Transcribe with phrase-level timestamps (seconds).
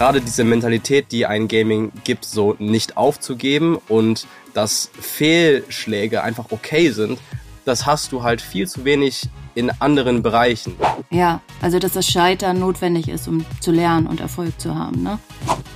[0.00, 6.88] gerade diese Mentalität, die ein Gaming gibt, so nicht aufzugeben und dass Fehlschläge einfach okay
[6.88, 7.18] sind,
[7.66, 10.74] das hast du halt viel zu wenig in anderen Bereichen.
[11.10, 15.18] Ja, also dass das Scheitern notwendig ist, um zu lernen und Erfolg zu haben, ne?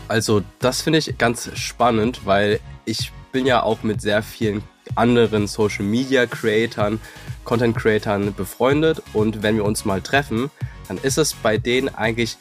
[0.09, 4.63] Also das finde ich ganz spannend, weil ich bin ja auch mit sehr vielen
[4.95, 6.99] anderen Social Media Creatern,
[7.45, 10.51] Content Creatern befreundet und wenn wir uns mal treffen,
[10.89, 12.39] dann ist es bei denen eigentlich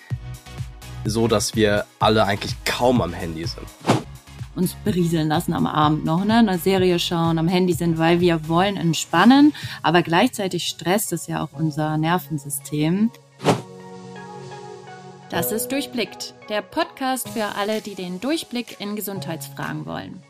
[1.06, 3.68] so, dass wir alle eigentlich kaum am Handy sind.
[4.56, 6.36] Uns berieseln lassen am Abend noch, ne?
[6.36, 11.44] eine Serie schauen, am Handy sind, weil wir wollen entspannen, aber gleichzeitig stresst es ja
[11.44, 13.10] auch unser Nervensystem.
[15.32, 20.22] Das ist Durchblickt, der Podcast für alle, die den Durchblick in Gesundheitsfragen wollen.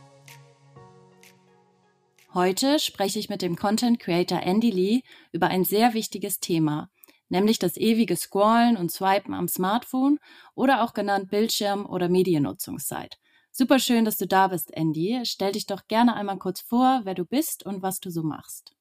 [2.34, 5.02] Heute spreche ich mit dem Content Creator Andy Lee
[5.34, 6.90] über ein sehr wichtiges Thema,
[7.34, 10.20] nämlich das ewige Scrollen und Swipen am Smartphone
[10.56, 13.18] oder auch genannt Bildschirm- oder Mediennutzungszeit.
[13.52, 15.22] Super schön, dass du da bist, Andy.
[15.26, 18.74] Stell dich doch gerne einmal kurz vor, wer du bist und was du so machst.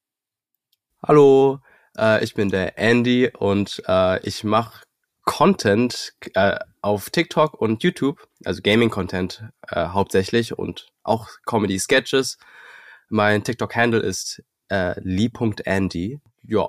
[1.03, 1.58] Hallo,
[1.98, 4.84] äh, ich bin der Andy und äh, ich mache
[5.25, 12.39] Content äh, auf TikTok und YouTube, also Gaming-Content äh, hauptsächlich und auch Comedy-Sketches.
[13.08, 16.20] Mein TikTok-Handle ist äh, lee.andy.
[16.42, 16.69] Ja,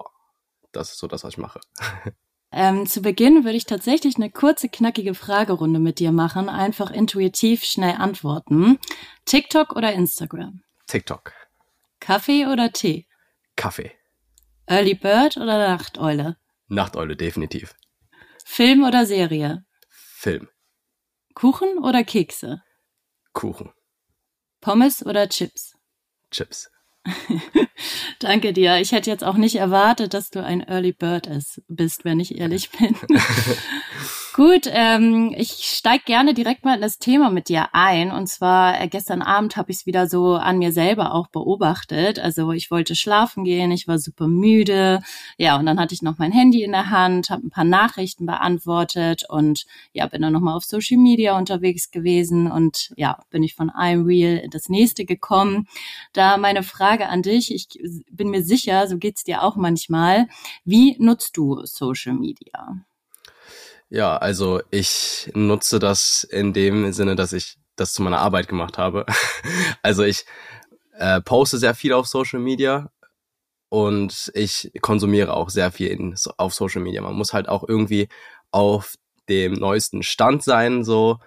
[0.73, 1.59] das ist so das, was ich mache.
[2.55, 6.49] Ähm, zu Beginn würde ich tatsächlich eine kurze, knackige Fragerunde mit dir machen.
[6.49, 8.77] Einfach intuitiv schnell antworten.
[9.25, 10.61] TikTok oder Instagram?
[10.85, 11.33] TikTok.
[11.99, 13.07] Kaffee oder Tee?
[13.55, 13.91] Kaffee.
[14.67, 16.37] Early Bird oder Nachteule?
[16.67, 17.73] Nachteule, definitiv.
[18.45, 19.65] Film oder Serie?
[19.89, 20.47] Film.
[21.33, 22.61] Kuchen oder Kekse?
[23.33, 23.71] Kuchen.
[24.61, 25.73] Pommes oder Chips?
[26.29, 26.69] Chips.
[28.19, 28.77] Danke dir.
[28.77, 31.29] Ich hätte jetzt auch nicht erwartet, dass du ein Early Bird
[31.67, 32.95] bist, wenn ich ehrlich bin.
[34.35, 38.09] Gut, ähm, ich steig gerne direkt mal in das Thema mit dir ein.
[38.11, 42.17] Und zwar äh, gestern Abend habe ich es wieder so an mir selber auch beobachtet.
[42.17, 45.03] Also ich wollte schlafen gehen, ich war super müde.
[45.37, 48.25] Ja, und dann hatte ich noch mein Handy in der Hand, habe ein paar Nachrichten
[48.25, 53.53] beantwortet und ja, bin dann nochmal auf Social Media unterwegs gewesen und ja, bin ich
[53.53, 55.67] von einem Reel in das nächste gekommen.
[56.11, 57.67] Da meine Frage an dich, ich
[58.09, 60.27] bin mir sicher, so geht's dir auch manchmal.
[60.65, 62.83] Wie nutzt du Social Media?
[63.93, 68.79] Ja, also ich nutze das in dem Sinne, dass ich das zu meiner Arbeit gemacht
[68.79, 69.05] habe.
[69.83, 70.25] also ich
[70.97, 72.89] äh, poste sehr viel auf Social Media
[73.69, 77.03] und ich konsumiere auch sehr viel in, auf Social Media.
[77.03, 78.09] Man muss halt auch irgendwie
[78.49, 78.95] auf
[79.29, 81.19] dem neuesten Stand sein, so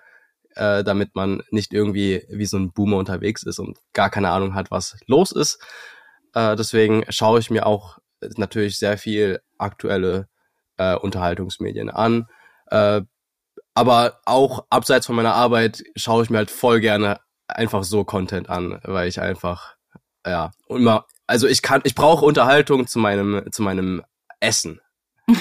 [0.57, 4.57] äh, damit man nicht irgendwie wie so ein Boomer unterwegs ist und gar keine Ahnung
[4.57, 5.65] hat, was los ist.
[6.35, 7.99] Äh, deswegen schaue ich mir auch
[8.37, 10.27] natürlich sehr viel aktuelle
[10.79, 12.27] äh, Unterhaltungsmedien an
[12.71, 13.03] äh,
[13.75, 18.49] aber auch abseits von meiner Arbeit schaue ich mir halt voll gerne einfach so Content
[18.49, 19.77] an, weil ich einfach,
[20.27, 24.03] ja, immer, also ich kann, ich brauche Unterhaltung zu meinem, zu meinem
[24.41, 24.81] Essen.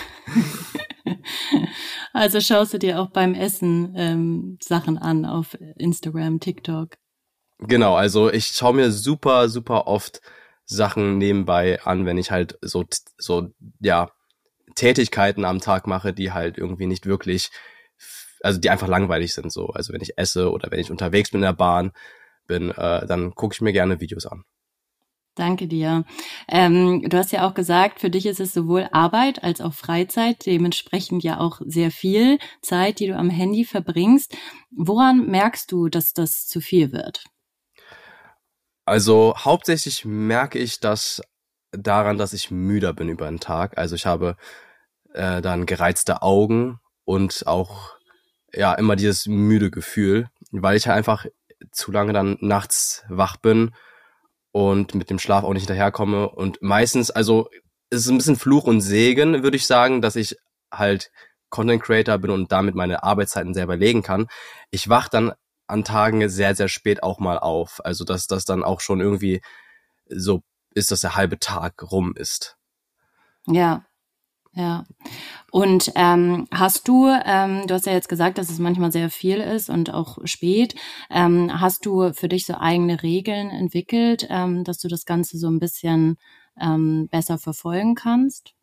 [2.13, 6.97] also schaust du dir auch beim Essen ähm, Sachen an auf Instagram, TikTok?
[7.59, 10.21] Genau, also ich schaue mir super, super oft
[10.65, 12.83] Sachen nebenbei an, wenn ich halt so,
[13.17, 13.49] so,
[13.79, 14.09] ja,
[14.75, 17.51] Tätigkeiten am Tag mache, die halt irgendwie nicht wirklich,
[18.41, 19.69] also die einfach langweilig sind so.
[19.69, 21.91] Also wenn ich esse oder wenn ich unterwegs bin in der Bahn
[22.47, 24.43] bin, äh, dann gucke ich mir gerne Videos an.
[25.35, 26.05] Danke dir.
[26.47, 30.45] Ähm, du hast ja auch gesagt, für dich ist es sowohl Arbeit als auch Freizeit,
[30.45, 34.37] dementsprechend ja auch sehr viel Zeit, die du am Handy verbringst.
[34.71, 37.25] Woran merkst du, dass das zu viel wird?
[38.85, 41.21] Also hauptsächlich merke ich das
[41.71, 43.77] daran, dass ich müder bin über den Tag.
[43.77, 44.37] Also ich habe
[45.15, 47.95] äh, dann gereizte Augen und auch
[48.53, 51.25] ja immer dieses müde Gefühl, weil ich halt einfach
[51.71, 53.73] zu lange dann nachts wach bin
[54.51, 57.49] und mit dem Schlaf auch nicht hinterherkomme und meistens, also
[57.89, 60.37] es ist ein bisschen Fluch und Segen, würde ich sagen, dass ich
[60.71, 61.11] halt
[61.49, 64.27] Content Creator bin und damit meine Arbeitszeiten selber legen kann.
[64.71, 65.33] Ich wach dann
[65.67, 67.83] an Tagen sehr, sehr spät auch mal auf.
[67.83, 69.41] Also dass das dann auch schon irgendwie
[70.07, 70.43] so
[70.73, 72.57] ist, dass der halbe Tag rum ist.
[73.47, 73.85] Ja,
[74.55, 74.85] ja.
[75.51, 79.37] Und ähm, hast du, ähm, du hast ja jetzt gesagt, dass es manchmal sehr viel
[79.37, 80.75] ist und auch spät.
[81.09, 85.49] Ähm, hast du für dich so eigene Regeln entwickelt, ähm, dass du das Ganze so
[85.49, 86.17] ein bisschen
[86.59, 88.53] ähm, besser verfolgen kannst?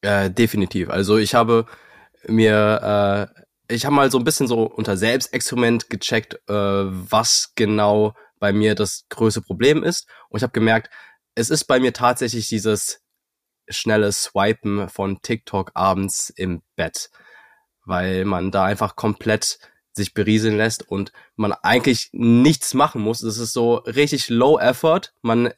[0.00, 0.90] Äh, definitiv.
[0.90, 1.66] Also ich habe
[2.26, 3.30] mir,
[3.68, 8.52] äh, ich habe mal so ein bisschen so unter Selbstexperiment gecheckt, äh, was genau bei
[8.52, 10.08] mir das größte Problem ist.
[10.28, 10.90] Und ich habe gemerkt,
[11.34, 13.05] es ist bei mir tatsächlich dieses
[13.68, 17.10] schnelle Swipen von TikTok abends im Bett.
[17.86, 19.58] weil man da einfach komplett
[19.92, 23.22] sich berieseln lässt und man eigentlich nichts machen muss.
[23.22, 25.12] Es ist so richtig low effort.
[25.22, 25.52] Man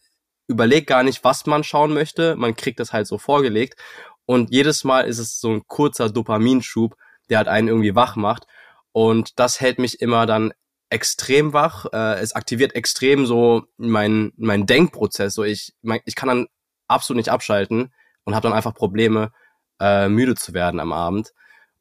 [0.46, 2.36] überlegt gar nicht, was man schauen möchte.
[2.36, 3.78] Man kriegt das halt so vorgelegt.
[4.26, 6.96] Und jedes Mal ist es so ein kurzer Dopaminschub,
[7.30, 8.46] der halt einen irgendwie wach macht.
[8.92, 10.52] Und das hält mich immer dann
[10.90, 11.86] extrem wach.
[11.92, 15.34] Äh, es aktiviert extrem so mein, mein Denkprozess.
[15.34, 15.74] So ich,
[16.04, 16.46] ich kann dann
[16.88, 17.92] absolut nicht abschalten
[18.24, 19.32] und habe dann einfach Probleme,
[19.80, 21.32] äh, müde zu werden am Abend.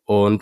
[0.05, 0.41] Und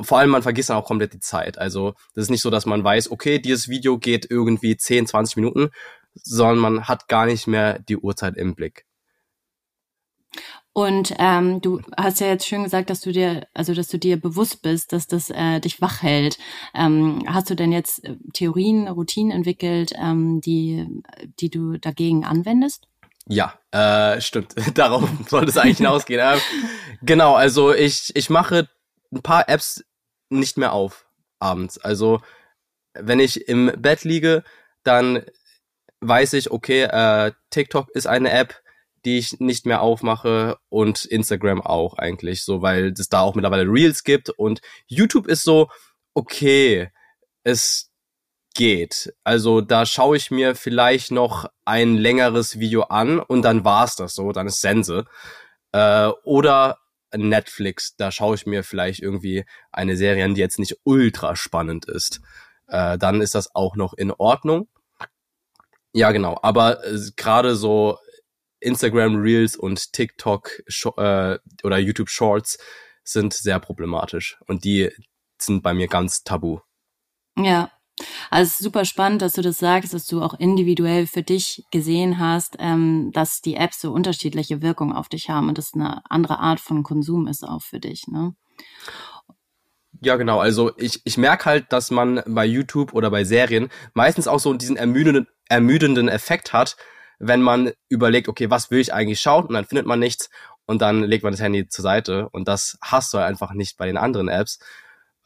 [0.00, 1.56] vor allem, man vergisst dann auch komplett die Zeit.
[1.56, 5.36] Also, das ist nicht so, dass man weiß, okay, dieses Video geht irgendwie 10, 20
[5.36, 5.70] Minuten,
[6.14, 8.86] sondern man hat gar nicht mehr die Uhrzeit im Blick.
[10.72, 14.20] Und ähm, du hast ja jetzt schön gesagt, dass du dir, also dass du dir
[14.20, 16.38] bewusst bist, dass das äh, dich wach hält.
[16.74, 20.86] Ähm, hast du denn jetzt äh, Theorien, Routinen entwickelt, ähm, die,
[21.40, 22.86] die du dagegen anwendest?
[23.28, 24.54] Ja, äh, stimmt.
[24.74, 26.20] Darauf sollte es eigentlich hinausgehen.
[26.20, 26.40] ähm,
[27.02, 28.68] genau, also ich, ich mache
[29.12, 29.84] ein paar Apps
[30.30, 31.06] nicht mehr auf
[31.38, 31.78] abends.
[31.78, 32.20] Also
[32.94, 34.44] wenn ich im Bett liege,
[34.82, 35.24] dann
[36.00, 38.62] weiß ich, okay, äh, TikTok ist eine App,
[39.04, 43.64] die ich nicht mehr aufmache und Instagram auch eigentlich, so weil es da auch mittlerweile
[43.64, 45.68] Reels gibt und YouTube ist so,
[46.14, 46.90] okay,
[47.44, 47.87] es
[48.58, 49.14] geht.
[49.22, 54.14] Also da schaue ich mir vielleicht noch ein längeres Video an und dann war's das
[54.14, 55.04] so, dann ist Sense.
[55.70, 56.78] Äh, oder
[57.14, 61.84] Netflix, da schaue ich mir vielleicht irgendwie eine Serie an, die jetzt nicht ultra spannend
[61.84, 62.20] ist.
[62.66, 64.68] Äh, dann ist das auch noch in Ordnung.
[65.92, 66.36] Ja, genau.
[66.42, 67.98] Aber äh, gerade so
[68.58, 70.64] Instagram Reels und TikTok
[70.96, 72.58] äh, oder YouTube Shorts
[73.04, 74.90] sind sehr problematisch und die
[75.40, 76.58] sind bei mir ganz tabu.
[77.36, 77.70] Ja,
[78.30, 81.64] also es ist super spannend, dass du das sagst, dass du auch individuell für dich
[81.70, 86.02] gesehen hast, ähm, dass die Apps so unterschiedliche Wirkungen auf dich haben und das eine
[86.10, 88.06] andere Art von Konsum ist auch für dich.
[88.08, 88.34] Ne?
[90.00, 90.38] Ja, genau.
[90.38, 94.54] Also ich, ich merke halt, dass man bei YouTube oder bei Serien meistens auch so
[94.54, 96.76] diesen ermüdenden, ermüdenden Effekt hat,
[97.18, 99.46] wenn man überlegt, okay, was will ich eigentlich schauen?
[99.46, 100.30] Und dann findet man nichts
[100.66, 102.28] und dann legt man das Handy zur Seite.
[102.30, 104.60] Und das hast du einfach nicht bei den anderen Apps.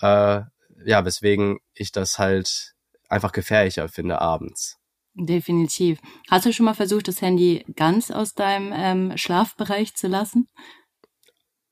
[0.00, 0.42] Äh,
[0.84, 2.74] ja, weswegen ich das halt
[3.08, 4.78] einfach gefährlicher finde abends.
[5.14, 5.98] Definitiv.
[6.30, 10.48] Hast du schon mal versucht, das Handy ganz aus deinem ähm, Schlafbereich zu lassen?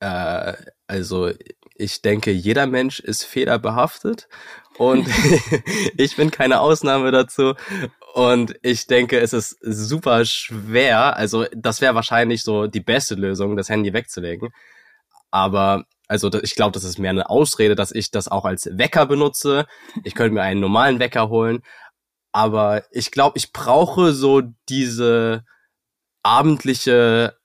[0.00, 0.54] Äh,
[0.86, 1.30] also
[1.74, 4.28] ich denke, jeder Mensch ist fehlerbehaftet
[4.76, 5.08] und
[5.96, 7.54] ich bin keine Ausnahme dazu.
[8.12, 11.16] Und ich denke, es ist super schwer.
[11.16, 14.50] Also das wäre wahrscheinlich so die beste Lösung, das Handy wegzulegen.
[15.30, 19.06] Aber also ich glaube, das ist mehr eine Ausrede, dass ich das auch als Wecker
[19.06, 19.66] benutze.
[20.02, 21.62] Ich könnte mir einen normalen Wecker holen.
[22.32, 25.44] Aber ich glaube, ich brauche so diese
[26.24, 27.38] abendliche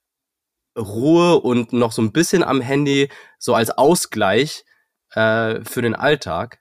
[0.75, 4.65] Ruhe und noch so ein bisschen am Handy so als Ausgleich
[5.12, 6.59] äh, für den Alltag.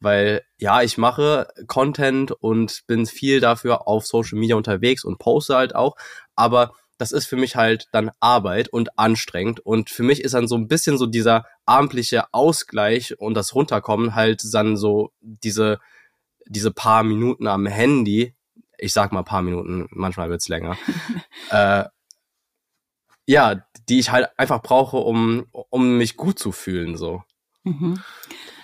[0.00, 5.54] Weil ja, ich mache Content und bin viel dafür auf Social Media unterwegs und poste
[5.54, 5.94] halt auch.
[6.34, 6.74] Aber
[7.04, 9.60] das ist für mich halt dann Arbeit und anstrengend.
[9.60, 14.14] Und für mich ist dann so ein bisschen so dieser abendliche Ausgleich und das Runterkommen
[14.14, 15.80] halt dann so diese,
[16.46, 18.34] diese paar Minuten am Handy.
[18.78, 20.78] Ich sag mal paar Minuten, manchmal wird's länger.
[21.50, 21.84] äh,
[23.26, 27.22] ja, die ich halt einfach brauche, um, um mich gut zu fühlen, so.
[27.64, 28.02] Mhm.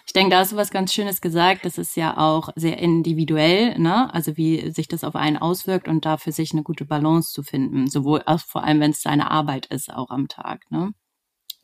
[0.06, 1.64] Ich denke, da hast du was ganz Schönes gesagt.
[1.64, 4.12] Das ist ja auch sehr individuell, ne?
[4.12, 7.42] Also wie sich das auf einen auswirkt und da für sich eine gute Balance zu
[7.42, 7.88] finden.
[7.88, 10.92] Sowohl auch vor allem, wenn es seine Arbeit ist, auch am Tag, ne?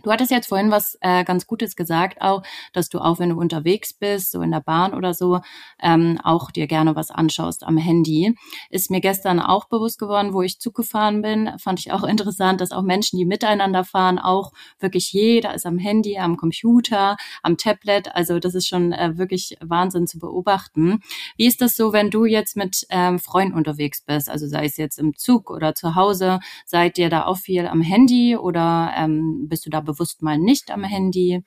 [0.03, 2.43] Du hattest jetzt vorhin was äh, ganz Gutes gesagt, auch,
[2.75, 5.41] dass du auch, wenn du unterwegs bist, so in der Bahn oder so,
[5.83, 8.35] ähm, auch dir gerne was anschaust am Handy.
[8.69, 12.61] Ist mir gestern auch bewusst geworden, wo ich Zug gefahren bin, fand ich auch interessant,
[12.61, 17.57] dass auch Menschen, die miteinander fahren, auch wirklich jeder ist am Handy, am Computer, am
[17.57, 18.15] Tablet.
[18.15, 21.01] Also das ist schon äh, wirklich Wahnsinn zu beobachten.
[21.39, 24.29] Wie ist das so, wenn du jetzt mit ähm, Freunden unterwegs bist?
[24.29, 27.81] Also sei es jetzt im Zug oder zu Hause, seid ihr da auch viel am
[27.81, 31.43] Handy oder ähm, bist du da bewusst mal nicht am Handy?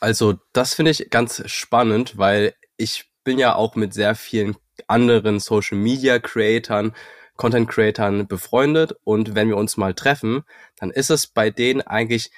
[0.00, 5.40] Also das finde ich ganz spannend, weil ich bin ja auch mit sehr vielen anderen
[5.40, 6.94] Social Media Creatern,
[7.36, 10.42] Content Creatern befreundet und wenn wir uns mal treffen,
[10.78, 12.30] dann ist es bei denen eigentlich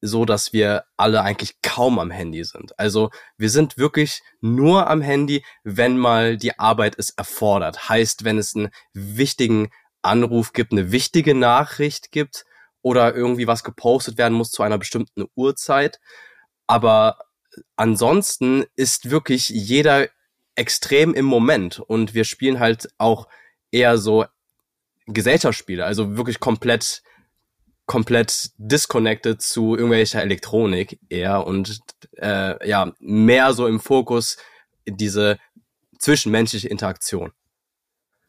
[0.00, 2.78] so, dass wir alle eigentlich kaum am Handy sind.
[2.78, 7.88] Also wir sind wirklich nur am Handy, wenn mal die Arbeit es erfordert.
[7.88, 9.70] Heißt, wenn es einen wichtigen
[10.02, 12.44] Anruf gibt, eine wichtige Nachricht gibt,
[12.82, 16.00] oder irgendwie was gepostet werden muss zu einer bestimmten Uhrzeit.
[16.66, 17.18] Aber
[17.76, 20.08] ansonsten ist wirklich jeder
[20.54, 23.28] extrem im Moment und wir spielen halt auch
[23.70, 24.26] eher so
[25.06, 27.02] Gesellschaftsspiele, also wirklich komplett
[27.88, 31.80] komplett disconnected zu irgendwelcher Elektronik eher und
[32.18, 34.36] äh, ja, mehr so im Fokus
[34.86, 35.38] diese
[35.98, 37.32] zwischenmenschliche Interaktion.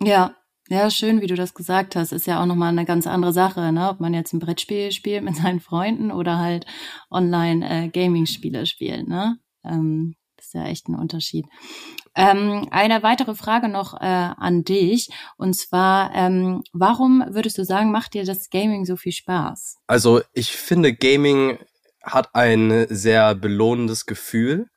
[0.01, 0.35] Ja,
[0.69, 2.11] ja, schön, wie du das gesagt hast.
[2.11, 3.89] Ist ja auch nochmal eine ganz andere Sache, ne?
[3.89, 6.65] Ob man jetzt ein Brettspiel spielt mit seinen Freunden oder halt
[7.09, 9.37] online äh, Gaming-Spiele spielt, ne?
[9.63, 11.45] Ähm, das ist ja echt ein Unterschied.
[12.15, 15.09] Ähm, eine weitere Frage noch äh, an dich.
[15.37, 19.77] Und zwar, ähm, warum würdest du sagen, macht dir das Gaming so viel Spaß?
[19.87, 21.59] Also ich finde, Gaming
[22.03, 24.67] hat ein sehr belohnendes Gefühl.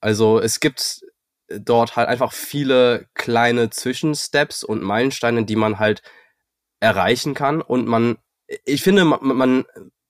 [0.00, 1.00] Also es gibt
[1.48, 6.02] dort halt einfach viele kleine Zwischensteps und Meilensteine, die man halt
[6.80, 7.60] erreichen kann.
[7.60, 8.18] Und man,
[8.64, 9.64] ich finde, man, man,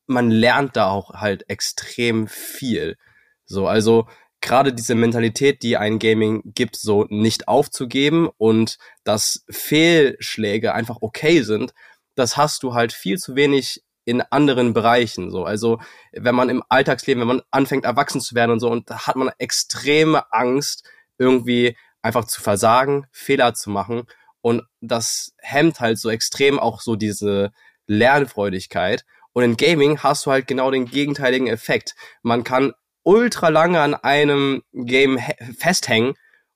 [0.07, 2.97] man lernt da auch halt extrem viel.
[3.45, 4.07] So, also
[4.41, 11.43] gerade diese Mentalität, die ein Gaming gibt, so nicht aufzugeben und dass Fehlschläge einfach okay
[11.43, 11.73] sind,
[12.15, 15.45] das hast du halt viel zu wenig in anderen Bereichen so.
[15.45, 15.81] Also,
[16.13, 19.17] wenn man im Alltagsleben, wenn man anfängt erwachsen zu werden und so und da hat
[19.17, 24.05] man extreme Angst irgendwie einfach zu versagen, Fehler zu machen.
[24.41, 27.51] Und das hemmt halt so extrem auch so diese
[27.87, 29.05] Lernfreudigkeit.
[29.33, 31.95] Und in Gaming hast du halt genau den gegenteiligen Effekt.
[32.23, 32.73] Man kann
[33.03, 35.19] ultra lange an einem Game
[35.57, 36.15] festhängen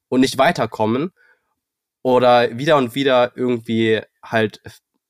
[0.08, 1.12] und nicht weiterkommen
[2.02, 4.60] oder wieder und wieder irgendwie halt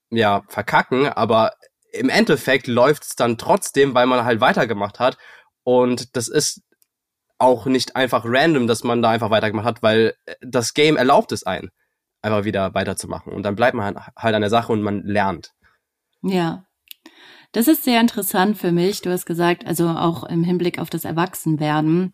[0.09, 1.53] ja verkacken, aber
[1.91, 5.17] im Endeffekt läuft es dann trotzdem, weil man halt weitergemacht hat.
[5.63, 6.61] Und das ist
[7.43, 11.43] auch nicht einfach random, dass man da einfach weitergemacht hat, weil das Game erlaubt es
[11.43, 11.69] einen,
[12.21, 15.51] einfach wieder weiterzumachen und dann bleibt man halt an der Sache und man lernt.
[16.21, 16.65] Ja,
[17.51, 19.01] das ist sehr interessant für mich.
[19.01, 22.13] Du hast gesagt, also auch im Hinblick auf das Erwachsenwerden.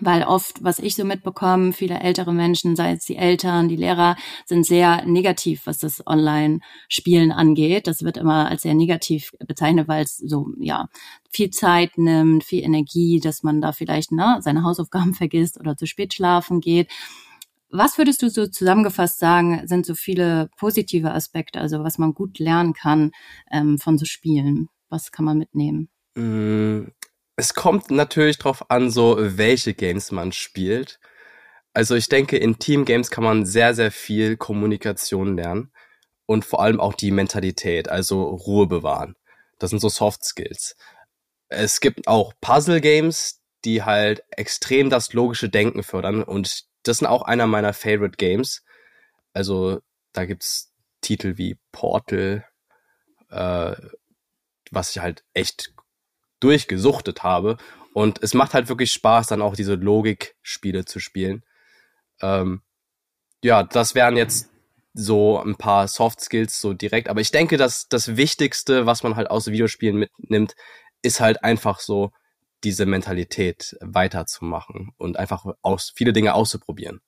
[0.00, 4.16] Weil oft, was ich so mitbekomme, viele ältere Menschen, sei es die Eltern, die Lehrer,
[4.46, 7.86] sind sehr negativ, was das Online-Spielen angeht.
[7.86, 10.88] Das wird immer als sehr negativ bezeichnet, weil es so, ja,
[11.30, 15.86] viel Zeit nimmt, viel Energie, dass man da vielleicht ne, seine Hausaufgaben vergisst oder zu
[15.86, 16.90] spät schlafen geht.
[17.70, 22.38] Was würdest du so zusammengefasst sagen, sind so viele positive Aspekte, also was man gut
[22.38, 23.12] lernen kann
[23.50, 24.68] ähm, von so Spielen?
[24.88, 25.88] Was kann man mitnehmen?
[27.36, 31.00] Es kommt natürlich drauf an, so welche Games man spielt.
[31.74, 35.72] Also ich denke, in Team-Games kann man sehr, sehr viel Kommunikation lernen
[36.26, 39.16] und vor allem auch die Mentalität, also Ruhe bewahren.
[39.58, 40.76] Das sind so Soft Skills.
[41.48, 47.22] Es gibt auch Puzzle-Games, die halt extrem das logische Denken fördern und das sind auch
[47.22, 48.64] einer meiner Favorite Games.
[49.32, 49.80] Also
[50.12, 52.44] da gibt's Titel wie Portal,
[53.30, 53.74] äh,
[54.70, 55.74] was ich halt echt
[56.42, 57.56] durchgesuchtet habe.
[57.92, 61.44] Und es macht halt wirklich Spaß, dann auch diese Logikspiele zu spielen.
[62.20, 62.62] Ähm,
[63.42, 64.50] ja, das wären jetzt
[64.94, 67.08] so ein paar Soft Skills so direkt.
[67.08, 70.54] Aber ich denke, dass das Wichtigste, was man halt aus Videospielen mitnimmt,
[71.02, 72.12] ist halt einfach so
[72.64, 77.00] diese Mentalität weiterzumachen und einfach aus, viele Dinge auszuprobieren.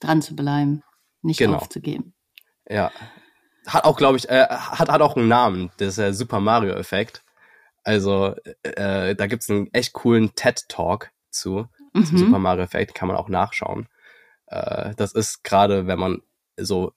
[0.00, 0.82] Dran zu bleiben,
[1.22, 1.56] nicht genau.
[1.56, 2.14] aufzugeben.
[2.68, 2.92] Ja.
[3.66, 7.24] Hat auch, glaube ich, äh, hat, hat auch einen Namen, das ist der Super Mario-Effekt.
[7.84, 12.04] Also, äh, da gibt's einen echt coolen TED-Talk zu, mhm.
[12.06, 13.88] zum Super Mario-Effekt, kann man auch nachschauen.
[14.46, 16.22] Äh, das ist gerade, wenn man
[16.56, 16.92] so,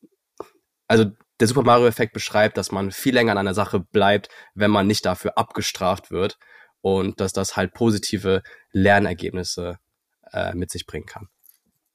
[0.88, 1.06] also
[1.40, 5.06] der Super Mario-Effekt beschreibt, dass man viel länger an einer Sache bleibt, wenn man nicht
[5.06, 6.38] dafür abgestraft wird
[6.82, 8.42] und dass das halt positive
[8.72, 9.78] Lernergebnisse
[10.32, 11.28] äh, mit sich bringen kann.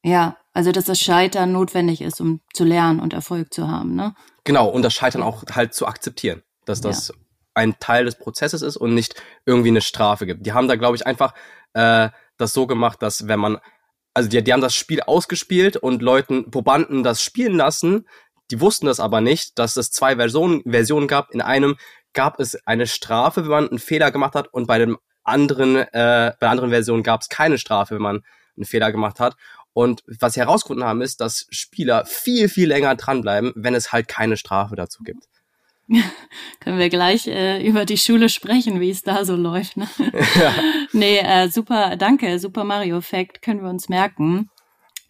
[0.05, 4.15] Ja, also dass das Scheitern notwendig ist, um zu lernen und Erfolg zu haben, ne?
[4.45, 7.15] Genau, und das Scheitern auch halt zu akzeptieren, dass das ja.
[7.55, 10.47] Ein Teil des Prozesses ist und nicht irgendwie eine Strafe gibt.
[10.47, 11.35] Die haben da, glaube ich, einfach
[11.75, 13.59] äh, das so gemacht, dass wenn man,
[14.15, 18.07] also die, die haben das Spiel ausgespielt und Leuten, Probanden das spielen lassen,
[18.51, 21.31] die wussten das aber nicht, dass es zwei Versionen, Versionen gab.
[21.31, 21.77] In einem
[22.13, 25.87] gab es eine Strafe, wenn man einen Fehler gemacht hat und bei dem anderen, äh,
[25.93, 28.23] bei der anderen Version gab es keine Strafe, wenn man
[28.57, 29.37] einen Fehler gemacht hat.
[29.73, 34.09] Und was sie herausgefunden haben, ist, dass Spieler viel, viel länger dranbleiben, wenn es halt
[34.09, 35.25] keine Strafe dazu gibt.
[36.61, 39.77] Können wir gleich äh, über die Schule sprechen, wie es da so läuft.
[39.77, 39.89] Ne?
[40.39, 40.55] Ja.
[40.93, 44.49] nee, äh, super, danke, Super Mario Effekt, können wir uns merken.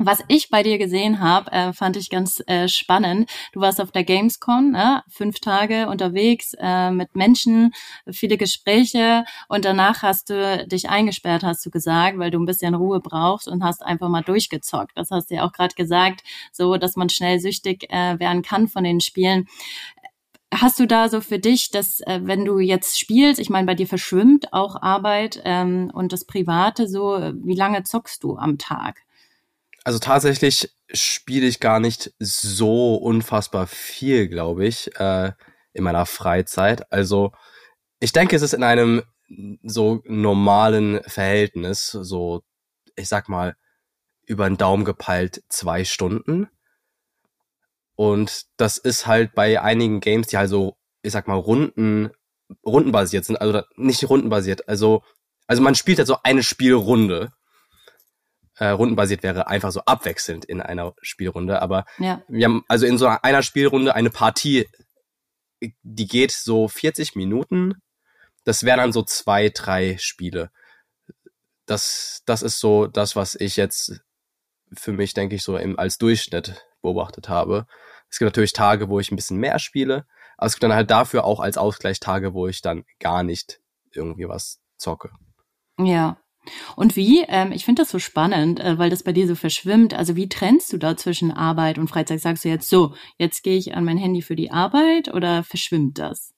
[0.05, 3.31] Was ich bei dir gesehen habe, äh, fand ich ganz äh, spannend.
[3.53, 5.05] Du warst auf der Gamescom, ne?
[5.09, 7.73] fünf Tage unterwegs äh, mit Menschen,
[8.11, 12.75] viele Gespräche und danach hast du dich eingesperrt, hast du gesagt, weil du ein bisschen
[12.75, 14.93] Ruhe brauchst und hast einfach mal durchgezockt.
[14.97, 18.67] Das hast du ja auch gerade gesagt, so dass man schnell süchtig äh, werden kann
[18.67, 19.47] von den Spielen.
[20.53, 23.75] Hast du da so für dich, dass äh, wenn du jetzt spielst, ich meine, bei
[23.75, 29.01] dir verschwimmt auch Arbeit ähm, und das Private so, wie lange zockst du am Tag?
[29.85, 34.95] Also tatsächlich spiele ich gar nicht so unfassbar viel, glaube ich.
[35.01, 35.33] Äh,
[35.73, 36.91] in meiner Freizeit.
[36.93, 37.33] Also
[38.01, 39.03] ich denke, es ist in einem
[39.63, 42.43] so normalen Verhältnis, so
[42.97, 43.57] ich sag mal
[44.27, 46.49] über den Daumen gepeilt zwei Stunden.
[47.95, 52.11] Und das ist halt bei einigen Games, die halt so, ich sag mal, Runden,
[52.65, 55.03] rundenbasiert sind, also nicht rundenbasiert, also,
[55.47, 57.33] also man spielt halt so eine Spielrunde.
[58.57, 62.23] Äh, rundenbasiert wäre einfach so abwechselnd in einer Spielrunde, aber ja.
[62.29, 64.69] wir haben also in so einer Spielrunde eine Partie,
[65.83, 67.75] die geht so 40 Minuten.
[68.45, 70.51] Das wären dann so zwei, drei Spiele.
[71.67, 74.01] Das, das ist so das, was ich jetzt
[74.77, 77.67] für mich, denke ich, so im, als Durchschnitt beobachtet habe.
[78.11, 80.05] Es gibt natürlich Tage, wo ich ein bisschen mehr spiele,
[80.37, 83.61] aber es gibt dann halt dafür auch als Ausgleich Tage, wo ich dann gar nicht
[83.93, 85.11] irgendwie was zocke.
[85.79, 86.19] Ja.
[86.75, 89.95] Und wie, ähm, ich finde das so spannend, äh, weil das bei dir so verschwimmt.
[89.95, 92.21] Also wie trennst du da zwischen Arbeit und Freizeit?
[92.21, 95.99] Sagst du jetzt so, jetzt gehe ich an mein Handy für die Arbeit oder verschwimmt
[95.99, 96.35] das?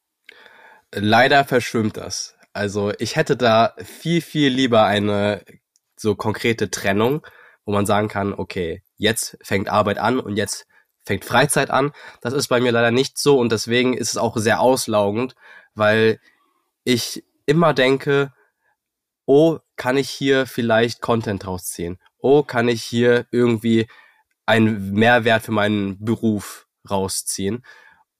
[0.93, 2.37] Leider verschwimmt das.
[2.53, 5.43] Also ich hätte da viel, viel lieber eine
[5.97, 7.27] so konkrete Trennung,
[7.65, 10.67] wo man sagen kann, okay, jetzt fängt Arbeit an und jetzt
[11.05, 11.93] fängt Freizeit an.
[12.21, 15.35] Das ist bei mir leider nicht so und deswegen ist es auch sehr auslaugend,
[15.75, 16.19] weil
[16.83, 18.33] ich immer denke,
[19.27, 21.99] oh, kann ich hier vielleicht Content rausziehen?
[22.19, 23.87] Oh, kann ich hier irgendwie
[24.47, 27.65] einen Mehrwert für meinen Beruf rausziehen?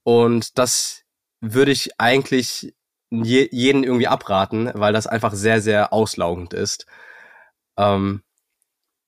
[0.03, 1.05] Und das
[1.41, 2.75] würde ich eigentlich
[3.11, 6.87] je, jeden irgendwie abraten, weil das einfach sehr, sehr auslaugend ist.
[7.79, 8.24] Ähm,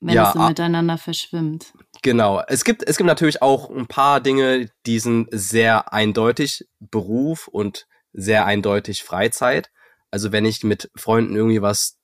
[0.00, 1.72] wenn ja, es so miteinander verschwimmt.
[2.02, 2.42] Genau.
[2.46, 7.86] Es gibt, es gibt natürlich auch ein paar Dinge, die sind sehr eindeutig Beruf und
[8.12, 9.70] sehr eindeutig Freizeit.
[10.10, 11.98] Also wenn ich mit Freunden irgendwie was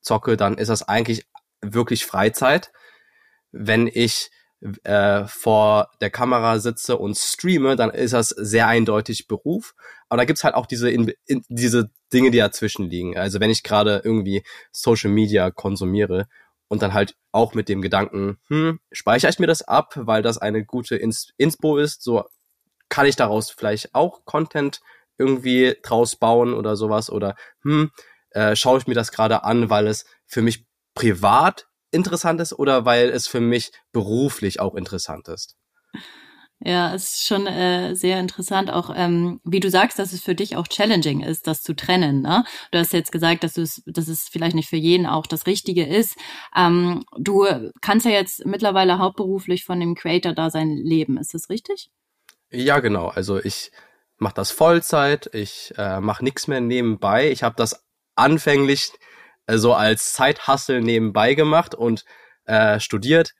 [0.00, 1.26] zocke, dann ist das eigentlich
[1.60, 2.70] wirklich Freizeit.
[3.50, 4.30] Wenn ich
[4.82, 9.74] äh, vor der Kamera sitze und streame, dann ist das sehr eindeutig Beruf.
[10.08, 13.16] Aber da gibt's halt auch diese, in, in, diese Dinge, die dazwischen liegen.
[13.16, 16.26] Also wenn ich gerade irgendwie Social Media konsumiere
[16.68, 20.38] und dann halt auch mit dem Gedanken, hm, speichere ich mir das ab, weil das
[20.38, 22.24] eine gute Ins Inspo ist, so
[22.88, 24.80] kann ich daraus vielleicht auch Content
[25.18, 27.90] irgendwie draus bauen oder sowas oder hm,
[28.30, 32.84] äh, schaue ich mir das gerade an, weil es für mich privat interessant ist oder
[32.84, 35.56] weil es für mich beruflich auch interessant ist.
[36.60, 40.34] Ja, es ist schon äh, sehr interessant, auch ähm, wie du sagst, dass es für
[40.34, 42.20] dich auch challenging ist, das zu trennen.
[42.20, 42.44] Ne?
[42.72, 45.86] Du hast jetzt gesagt, dass, es, dass es vielleicht nicht für jeden auch das Richtige
[45.86, 46.16] ist.
[46.56, 47.46] Ähm, du
[47.80, 51.16] kannst ja jetzt mittlerweile hauptberuflich von dem Creator-Dasein leben.
[51.16, 51.90] Ist das richtig?
[52.50, 53.06] Ja, genau.
[53.06, 53.70] Also ich
[54.16, 55.30] mache das Vollzeit.
[55.32, 57.30] Ich äh, mache nichts mehr nebenbei.
[57.30, 57.84] Ich habe das
[58.16, 58.90] anfänglich
[59.46, 62.04] äh, so als Zeithassel nebenbei gemacht und
[62.46, 63.34] äh, studiert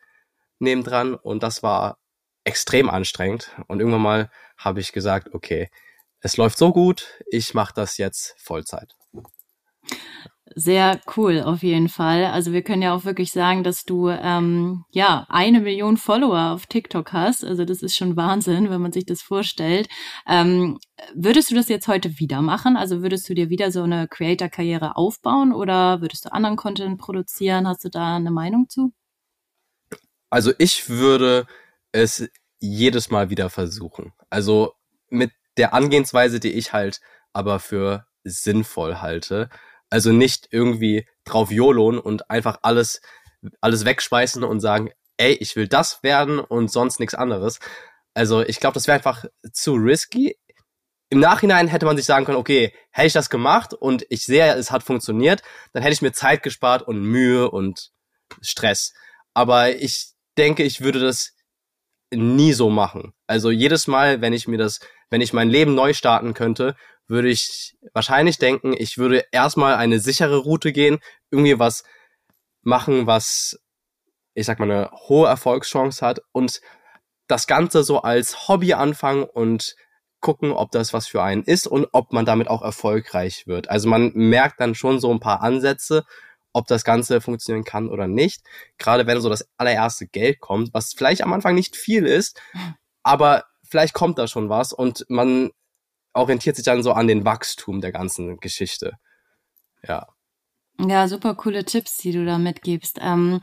[0.61, 1.14] nebendran.
[1.14, 1.98] Und das war
[2.48, 3.50] extrem anstrengend.
[3.68, 5.68] Und irgendwann mal habe ich gesagt, okay,
[6.20, 8.94] es läuft so gut, ich mache das jetzt Vollzeit.
[10.54, 12.24] Sehr cool, auf jeden Fall.
[12.24, 16.66] Also wir können ja auch wirklich sagen, dass du ähm, ja eine Million Follower auf
[16.66, 17.44] TikTok hast.
[17.44, 19.88] Also das ist schon Wahnsinn, wenn man sich das vorstellt.
[20.26, 20.78] Ähm,
[21.14, 22.78] würdest du das jetzt heute wieder machen?
[22.78, 27.68] Also würdest du dir wieder so eine Creator-Karriere aufbauen oder würdest du anderen Content produzieren?
[27.68, 28.92] Hast du da eine Meinung zu?
[30.30, 31.46] Also ich würde
[31.92, 34.12] es jedes Mal wieder versuchen.
[34.31, 34.74] Also
[35.09, 37.01] mit der Angehensweise, die ich halt
[37.33, 39.48] aber für sinnvoll halte.
[39.90, 43.01] Also nicht irgendwie drauf YOLON und einfach alles,
[43.61, 47.59] alles wegschmeißen und sagen, ey, ich will das werden und sonst nichts anderes.
[48.14, 50.37] Also ich glaube, das wäre einfach zu risky.
[51.11, 54.55] Im Nachhinein hätte man sich sagen können, okay, hätte ich das gemacht und ich sehe,
[54.55, 57.92] es hat funktioniert, dann hätte ich mir Zeit gespart und Mühe und
[58.42, 58.92] Stress.
[59.33, 61.35] Aber ich denke, ich würde das
[62.12, 63.12] nie so machen.
[63.26, 67.28] Also jedes Mal, wenn ich mir das, wenn ich mein Leben neu starten könnte, würde
[67.28, 70.98] ich wahrscheinlich denken, ich würde erstmal eine sichere Route gehen,
[71.30, 71.84] irgendwie was
[72.62, 73.58] machen, was,
[74.34, 76.60] ich sag mal, eine hohe Erfolgschance hat und
[77.26, 79.74] das Ganze so als Hobby anfangen und
[80.20, 83.70] gucken, ob das was für einen ist und ob man damit auch erfolgreich wird.
[83.70, 86.04] Also man merkt dann schon so ein paar Ansätze
[86.52, 88.42] ob das Ganze funktionieren kann oder nicht.
[88.78, 92.40] Gerade wenn so das allererste Geld kommt, was vielleicht am Anfang nicht viel ist,
[93.02, 95.50] aber vielleicht kommt da schon was und man
[96.12, 98.94] orientiert sich dann so an den Wachstum der ganzen Geschichte.
[99.87, 100.08] Ja.
[100.80, 102.98] Ja, super coole Tipps, die du da mitgibst.
[103.00, 103.40] Ähm,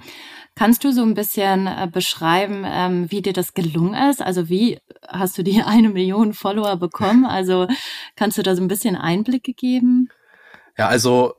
[0.55, 4.21] kannst du so ein bisschen äh, beschreiben, ähm, wie dir das gelungen ist?
[4.21, 7.25] Also wie hast du die eine Million Follower bekommen?
[7.25, 7.67] Also
[8.15, 10.09] kannst du da so ein bisschen Einblicke geben?
[10.77, 11.33] Ja, also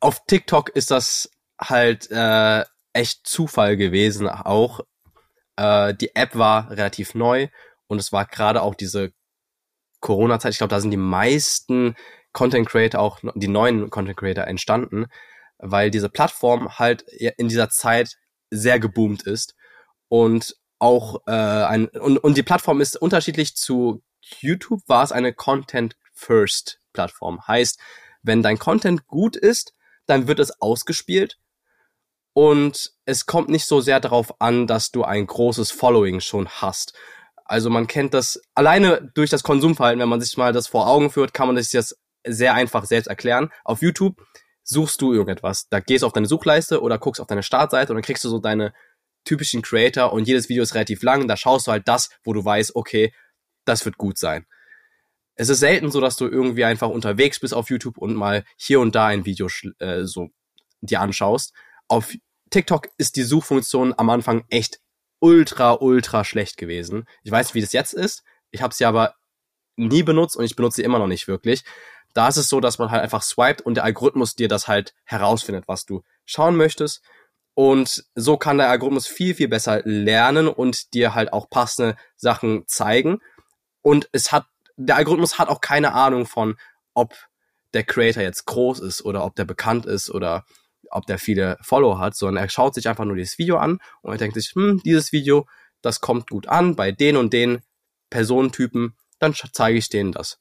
[0.00, 4.80] auf TikTok ist das halt äh, echt Zufall gewesen auch.
[5.56, 7.48] Äh, die App war relativ neu
[7.86, 9.12] und es war gerade auch diese
[10.00, 11.94] Corona-Zeit, ich glaube, da sind die meisten
[12.32, 15.06] Content Creator, auch die neuen Content Creator entstanden,
[15.58, 18.16] weil diese Plattform halt in dieser Zeit
[18.50, 19.54] sehr geboomt ist
[20.08, 25.34] und auch äh, ein und, und die Plattform ist unterschiedlich zu YouTube war es eine
[25.34, 27.46] Content First Plattform.
[27.46, 27.78] Heißt,
[28.22, 29.74] wenn dein Content gut ist,
[30.10, 31.38] dann wird es ausgespielt
[32.32, 36.94] und es kommt nicht so sehr darauf an, dass du ein großes Following schon hast.
[37.44, 41.10] Also man kennt das alleine durch das Konsumverhalten, wenn man sich mal das vor Augen
[41.10, 43.50] führt, kann man sich das sehr einfach selbst erklären.
[43.64, 44.20] Auf YouTube
[44.62, 45.68] suchst du irgendetwas.
[45.68, 48.28] Da gehst du auf deine Suchleiste oder guckst auf deine Startseite und dann kriegst du
[48.28, 48.72] so deine
[49.24, 51.26] typischen Creator und jedes Video ist relativ lang.
[51.28, 53.12] Da schaust du halt das, wo du weißt, okay,
[53.64, 54.46] das wird gut sein.
[55.40, 58.78] Es ist selten so, dass du irgendwie einfach unterwegs bist auf YouTube und mal hier
[58.78, 59.48] und da ein Video
[59.78, 60.28] äh, so
[60.82, 61.54] dir anschaust.
[61.88, 62.12] Auf
[62.50, 64.80] TikTok ist die Suchfunktion am Anfang echt
[65.18, 67.06] ultra, ultra schlecht gewesen.
[67.22, 68.22] Ich weiß wie das jetzt ist.
[68.50, 69.14] Ich habe sie aber
[69.76, 71.64] nie benutzt und ich benutze sie immer noch nicht wirklich.
[72.12, 74.92] Da ist es so, dass man halt einfach swiped und der Algorithmus dir das halt
[75.04, 77.00] herausfindet, was du schauen möchtest.
[77.54, 82.64] Und so kann der Algorithmus viel, viel besser lernen und dir halt auch passende Sachen
[82.66, 83.20] zeigen.
[83.80, 84.44] Und es hat,
[84.86, 86.56] der Algorithmus hat auch keine Ahnung von,
[86.94, 87.14] ob
[87.74, 90.44] der Creator jetzt groß ist oder ob der bekannt ist oder
[90.90, 94.12] ob der viele Follower hat, sondern er schaut sich einfach nur dieses Video an und
[94.12, 95.46] er denkt sich, hm, dieses Video,
[95.82, 97.60] das kommt gut an bei den und den
[98.10, 100.40] Personentypen, dann zeige ich denen das.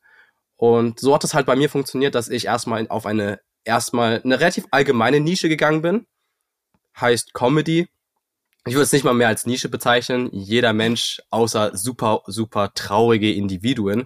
[0.56, 4.40] Und so hat es halt bei mir funktioniert, dass ich erstmal auf eine, erstmal eine
[4.40, 6.08] relativ allgemeine Nische gegangen bin.
[7.00, 7.88] Heißt Comedy.
[8.66, 10.30] Ich würde es nicht mal mehr als Nische bezeichnen.
[10.34, 14.06] Jeder Mensch, außer super, super traurige Individuen,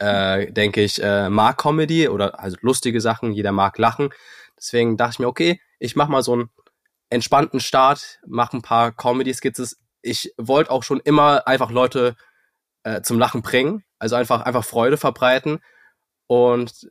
[0.00, 3.32] äh, denke ich, äh, mag Comedy oder also lustige Sachen.
[3.32, 4.10] Jeder mag lachen.
[4.56, 6.50] Deswegen dachte ich mir, okay, ich mache mal so einen
[7.10, 9.68] entspannten Start, mache ein paar Comedy-Skizzen.
[10.02, 12.16] Ich wollte auch schon immer einfach Leute
[12.82, 15.60] äh, zum Lachen bringen, also einfach einfach Freude verbreiten
[16.26, 16.90] und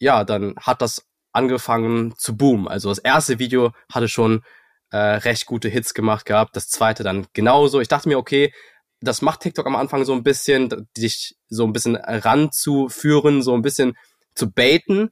[0.00, 2.68] ja, dann hat das angefangen zu boomen.
[2.68, 4.42] Also das erste Video hatte schon
[4.90, 7.80] äh, recht gute Hits gemacht gehabt, das zweite dann genauso.
[7.80, 8.52] Ich dachte mir, okay,
[9.00, 13.62] das macht TikTok am Anfang so ein bisschen, dich so ein bisschen ranzuführen, so ein
[13.62, 13.96] bisschen
[14.34, 15.10] zu baiten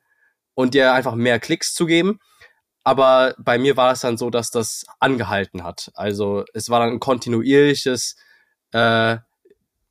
[0.55, 2.19] und dir einfach mehr Klicks zu geben.
[2.83, 5.91] Aber bei mir war es dann so, dass das angehalten hat.
[5.95, 8.17] Also es war dann ein kontinuierliches
[8.73, 9.19] äh,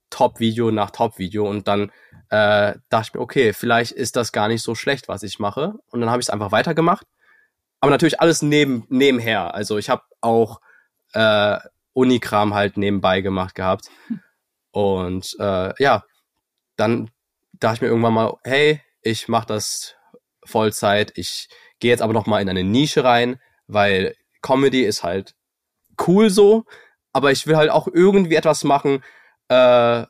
[0.10, 1.92] Top-Video nach Top-Video und dann
[2.30, 5.74] äh, dachte ich mir, okay, vielleicht ist das gar nicht so schlecht, was ich mache.
[5.92, 7.06] Und dann habe ich es einfach weitergemacht.
[7.82, 9.54] Aber natürlich alles neben, nebenher.
[9.54, 10.62] Also ich habe auch
[11.14, 11.58] äh,
[11.96, 13.90] Unikram halt nebenbei gemacht gehabt.
[14.72, 16.04] Und äh, ja,
[16.76, 17.10] dann
[17.54, 19.96] dachte ich mir irgendwann mal, hey, ich mache das
[20.44, 21.14] Vollzeit.
[21.16, 21.48] Ich
[21.80, 25.36] gehe jetzt aber noch mal in eine Nische rein, weil Comedy ist halt
[26.06, 26.66] cool so,
[27.14, 29.02] aber ich will halt auch irgendwie etwas machen,
[29.48, 30.04] äh,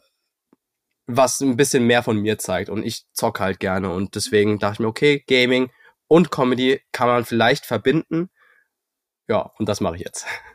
[1.07, 2.69] was ein bisschen mehr von mir zeigt.
[2.69, 3.91] Und ich zock halt gerne.
[3.91, 5.69] Und deswegen dachte ich mir, okay, Gaming
[6.07, 8.29] und Comedy kann man vielleicht verbinden.
[9.27, 10.25] Ja, und das mache ich jetzt.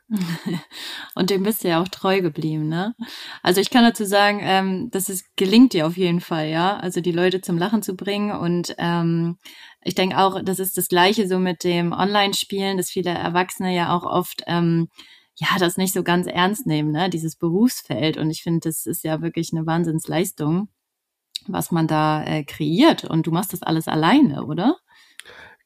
[1.14, 2.94] und dem bist du ja auch treu geblieben, ne?
[3.42, 6.76] Also ich kann dazu sagen, ähm, dass es gelingt dir auf jeden Fall, ja.
[6.78, 8.32] Also die Leute zum Lachen zu bringen.
[8.32, 9.38] Und ähm,
[9.82, 13.94] ich denke auch, das ist das Gleiche so mit dem Online-Spielen, dass viele Erwachsene ja
[13.94, 14.88] auch oft ähm,
[15.36, 17.08] ja, das nicht so ganz ernst nehmen, ne?
[17.08, 18.18] dieses Berufsfeld.
[18.18, 20.68] Und ich finde, das ist ja wirklich eine Wahnsinnsleistung,
[21.46, 23.04] was man da äh, kreiert.
[23.04, 24.76] Und du machst das alles alleine, oder?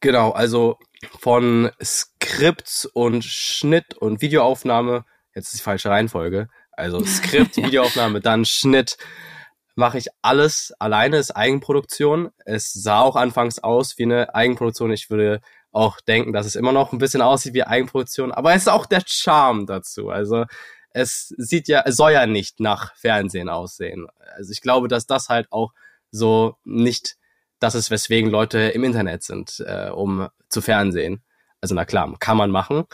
[0.00, 0.78] Genau, also
[1.20, 8.44] von Skript und Schnitt und Videoaufnahme, jetzt ist die falsche Reihenfolge, also Skript, Videoaufnahme, dann
[8.44, 8.96] Schnitt,
[9.76, 12.30] mache ich alles alleine, ist Eigenproduktion.
[12.44, 14.92] Es sah auch anfangs aus wie eine Eigenproduktion.
[14.92, 15.40] Ich würde
[15.72, 18.86] auch denken, dass es immer noch ein bisschen aussieht wie Eigenproduktion, aber es ist auch
[18.86, 20.10] der Charme dazu.
[20.10, 20.44] Also
[20.90, 24.06] es sieht ja, es soll ja nicht nach Fernsehen aussehen.
[24.36, 25.72] Also ich glaube, dass das halt auch
[26.12, 27.16] so nicht
[27.64, 31.22] das ist, weswegen Leute im Internet sind, äh, um zu Fernsehen.
[31.61, 32.85] Also na klar, kann man machen.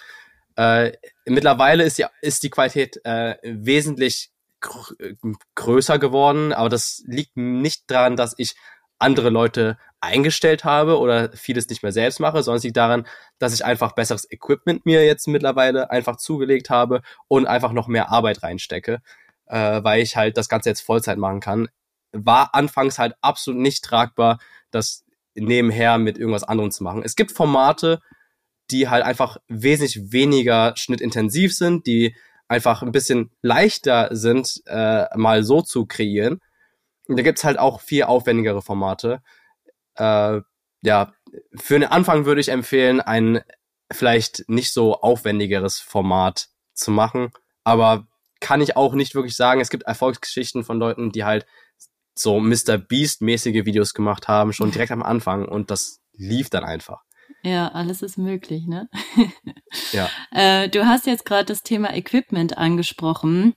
[0.56, 0.92] Äh,
[1.26, 4.30] mittlerweile ist die, ist die Qualität äh, wesentlich
[4.60, 4.94] gr
[5.54, 8.54] größer geworden, aber das liegt nicht daran, dass ich
[8.98, 13.06] andere Leute eingestellt habe oder vieles nicht mehr selbst mache, sondern es liegt daran,
[13.38, 18.10] dass ich einfach besseres Equipment mir jetzt mittlerweile einfach zugelegt habe und einfach noch mehr
[18.10, 19.00] Arbeit reinstecke,
[19.46, 21.68] äh, weil ich halt das Ganze jetzt Vollzeit machen kann.
[22.12, 24.38] War anfangs halt absolut nicht tragbar,
[24.70, 25.04] das
[25.34, 27.02] nebenher mit irgendwas anderem zu machen.
[27.04, 28.00] Es gibt Formate,
[28.70, 32.14] die halt einfach wesentlich weniger schnittintensiv sind, die
[32.48, 36.40] einfach ein bisschen leichter sind, äh, mal so zu kreieren
[37.10, 39.20] und da gibt's halt auch viel aufwendigere Formate.
[39.96, 40.40] Äh,
[40.82, 41.12] ja,
[41.56, 43.40] für den Anfang würde ich empfehlen, ein
[43.90, 47.32] vielleicht nicht so aufwendigeres Format zu machen.
[47.64, 48.06] Aber
[48.38, 49.60] kann ich auch nicht wirklich sagen.
[49.60, 51.46] Es gibt Erfolgsgeschichten von Leuten, die halt
[52.20, 52.78] so Mr.
[52.78, 57.02] Beast-mäßige Videos gemacht haben, schon direkt am Anfang und das lief dann einfach.
[57.42, 58.88] Ja, alles ist möglich, ne?
[59.92, 60.08] ja.
[60.30, 63.54] Äh, du hast jetzt gerade das Thema Equipment angesprochen.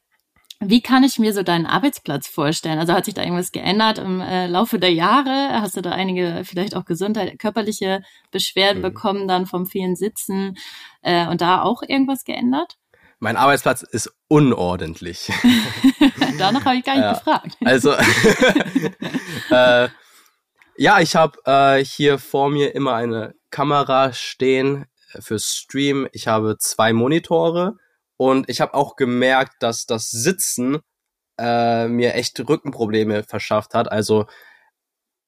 [0.59, 2.79] Wie kann ich mir so deinen Arbeitsplatz vorstellen?
[2.79, 5.61] Also hat sich da irgendwas geändert im äh, Laufe der Jahre?
[5.61, 8.83] Hast du da einige vielleicht auch Gesundheit, körperliche Beschwerden mhm.
[8.83, 10.55] bekommen dann vom vielen Sitzen
[11.01, 12.77] äh, und da auch irgendwas geändert?
[13.19, 15.29] Mein Arbeitsplatz ist unordentlich.
[16.37, 17.57] Danach habe ich gar nicht ja, gefragt.
[17.65, 17.93] Also
[19.49, 19.89] äh,
[20.77, 24.85] ja, ich habe äh, hier vor mir immer eine Kamera stehen
[25.19, 26.07] für Stream.
[26.11, 27.77] Ich habe zwei Monitore
[28.17, 30.79] und ich habe auch gemerkt, dass das Sitzen
[31.37, 33.91] äh, mir echt Rückenprobleme verschafft hat.
[33.91, 34.25] Also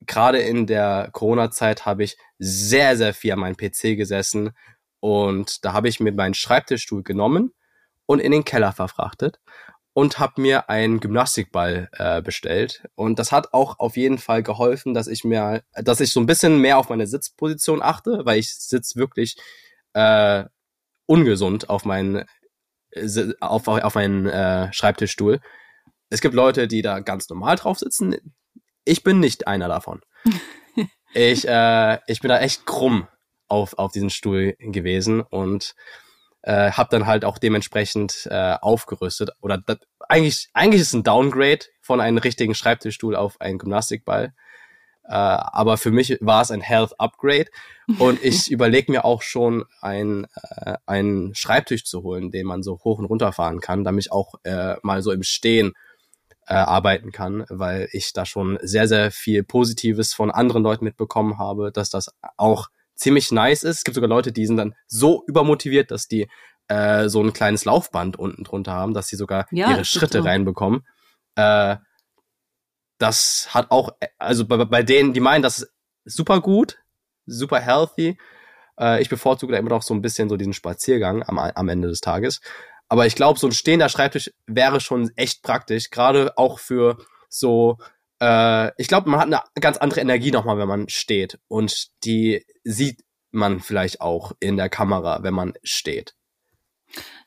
[0.01, 4.51] gerade in der Corona-Zeit habe ich sehr, sehr viel an meinem PC gesessen
[4.99, 7.53] und da habe ich mir meinen Schreibtischstuhl genommen
[8.05, 9.39] und in den Keller verfrachtet
[9.95, 14.93] und habe mir einen Gymnastikball äh, bestellt und das hat auch auf jeden Fall geholfen,
[14.93, 18.53] dass ich mir, dass ich so ein bisschen mehr auf meine Sitzposition achte, weil ich
[18.53, 19.37] sitz wirklich
[19.93, 20.43] äh,
[21.05, 22.25] ungesund auf meinen
[23.39, 25.39] auf, auf meinen äh, Schreibtischstuhl.
[26.09, 28.17] Es gibt Leute, die da ganz normal drauf sitzen.
[28.83, 30.01] Ich bin nicht einer davon.
[31.13, 33.07] ich, äh, ich bin da echt krumm
[33.47, 35.73] auf, auf diesen Stuhl gewesen und
[36.45, 39.31] äh, habe dann halt auch dementsprechend äh, aufgerüstet.
[39.41, 39.77] Oder das,
[40.07, 44.33] eigentlich, eigentlich ist es ein Downgrade von einem richtigen Schreibtischstuhl auf einen Gymnastikball.
[45.05, 47.47] Äh, aber für mich war es ein Health Upgrade
[47.97, 52.79] und ich überlege mir auch schon ein, äh, einen Schreibtisch zu holen, den man so
[52.83, 55.73] hoch und runter fahren kann, damit ich auch äh, mal so im Stehen
[56.47, 61.39] äh, arbeiten kann, weil ich da schon sehr, sehr viel Positives von anderen Leuten mitbekommen
[61.39, 63.77] habe, dass das auch ziemlich nice ist.
[63.77, 66.27] Es gibt sogar Leute, die sind dann so übermotiviert, dass die
[66.67, 70.85] äh, so ein kleines Laufband unten drunter haben, dass sie sogar ja, ihre Schritte reinbekommen.
[71.35, 71.77] Äh,
[72.97, 75.71] das hat auch, also bei, bei denen, die meinen, das ist
[76.05, 76.79] super gut,
[77.25, 78.17] super healthy.
[78.79, 81.87] Äh, ich bevorzuge da immer noch so ein bisschen so diesen Spaziergang am, am Ende
[81.87, 82.41] des Tages.
[82.87, 86.97] Aber ich glaube, so ein stehender Schreibtisch wäre schon echt praktisch, gerade auch für
[87.29, 87.77] so
[88.21, 91.39] äh, ich glaube, man hat eine ganz andere Energie nochmal, wenn man steht.
[91.47, 96.15] Und die sieht man vielleicht auch in der Kamera, wenn man steht.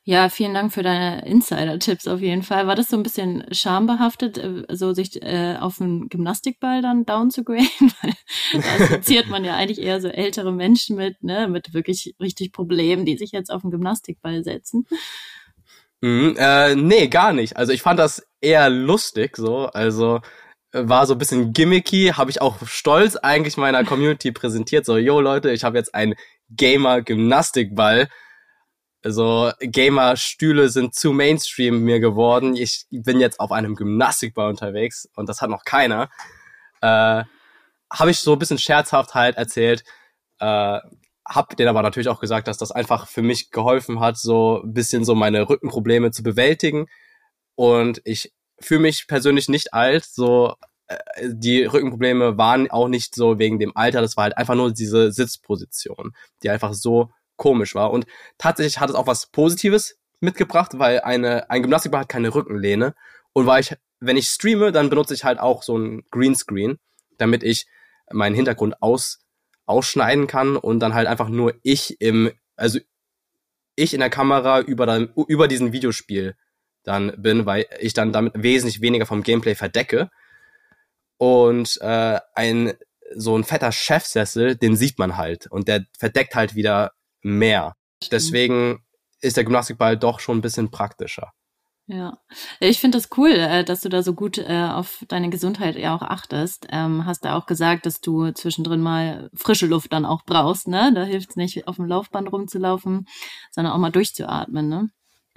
[0.05, 2.66] Ja, vielen Dank für deine Insider-Tipps auf jeden Fall.
[2.66, 7.31] War das so ein bisschen schambehaftet, äh, so sich äh, auf einen Gymnastikball dann down
[7.31, 7.68] zu graden?
[8.01, 12.53] Weil da assoziiert man ja eigentlich eher so ältere Menschen mit, ne, mit wirklich richtig
[12.53, 14.87] Problemen, die sich jetzt auf einen Gymnastikball setzen.
[16.01, 17.59] Mhm, äh, nee, gar nicht.
[17.59, 19.66] Also ich fand das eher lustig so.
[19.66, 20.20] Also
[20.72, 24.85] war so ein bisschen gimmicky, habe ich auch stolz eigentlich meiner Community präsentiert.
[24.85, 26.14] So, yo Leute, ich habe jetzt einen
[26.50, 28.09] Gamer-Gymnastikball.
[29.02, 32.57] Also Gamer-Stühle sind zu Mainstream mir geworden.
[32.57, 36.11] Ich bin jetzt auf einem Gymnastikball unterwegs und das hat noch keiner.
[36.81, 37.24] Äh,
[37.90, 39.85] habe ich so ein bisschen scherzhaft halt erzählt.
[40.40, 40.81] Äh,
[41.24, 44.72] hab denen aber natürlich auch gesagt, dass das einfach für mich geholfen hat, so ein
[44.72, 46.87] bisschen so meine Rückenprobleme zu bewältigen.
[47.54, 50.05] Und ich fühle mich persönlich nicht alt.
[50.05, 50.55] So
[50.88, 50.97] äh,
[51.29, 55.12] die Rückenprobleme waren auch nicht so wegen dem Alter, das war halt einfach nur diese
[55.12, 57.90] Sitzposition, die einfach so komisch war.
[57.92, 62.94] Und tatsächlich hat es auch was Positives mitgebracht, weil eine, ein Gymnastikball hat keine Rückenlehne.
[63.33, 66.79] Und weil ich, wenn ich streame, dann benutze ich halt auch so ein Greenscreen,
[67.18, 67.66] damit ich
[68.11, 69.21] meinen Hintergrund aus,
[69.66, 72.81] ausschneiden kann und dann halt einfach nur ich im, also
[73.77, 76.35] ich in der Kamera über, dann, über diesen Videospiel
[76.88, 80.11] dann bin, weil ich dann damit wesentlich weniger vom Gameplay verdecke.
[81.18, 82.74] Und äh, ein
[83.14, 87.74] so ein fetter Chefsessel, den sieht man halt und der verdeckt halt wieder mehr.
[88.11, 88.85] Deswegen
[89.20, 91.33] ist der Gymnastikball doch schon ein bisschen praktischer.
[91.90, 92.18] Ja,
[92.61, 95.96] ich finde das cool, äh, dass du da so gut äh, auf deine Gesundheit ja
[95.96, 96.66] auch achtest.
[96.70, 100.92] Ähm, hast da auch gesagt, dass du zwischendrin mal frische Luft dann auch brauchst, ne?
[100.94, 103.07] Da hilft es nicht, auf dem Laufband rumzulaufen,
[103.51, 104.90] sondern auch mal durchzuatmen, ne?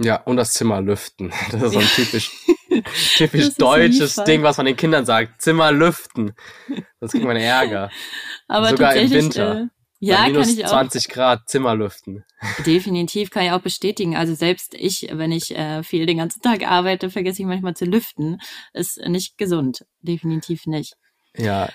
[0.03, 1.31] Ja, und das Zimmer lüften.
[1.51, 2.31] Das ist so ein typisch,
[3.17, 5.41] typisch deutsches Ding, was man den Kindern sagt.
[5.41, 6.33] Zimmer lüften.
[6.99, 7.89] Das kriegt man Ärger.
[8.47, 9.61] Aber Sogar im Winter.
[9.61, 9.67] Äh,
[10.03, 10.69] ja, minus kann ich auch.
[10.69, 12.25] 20 Grad Zimmer lüften.
[12.65, 14.15] Definitiv kann ich auch bestätigen.
[14.15, 17.85] Also selbst ich, wenn ich äh, viel den ganzen Tag arbeite, vergesse ich manchmal zu
[17.85, 18.39] lüften.
[18.73, 19.85] Ist nicht gesund.
[20.01, 20.95] Definitiv nicht.
[21.37, 21.69] Ja,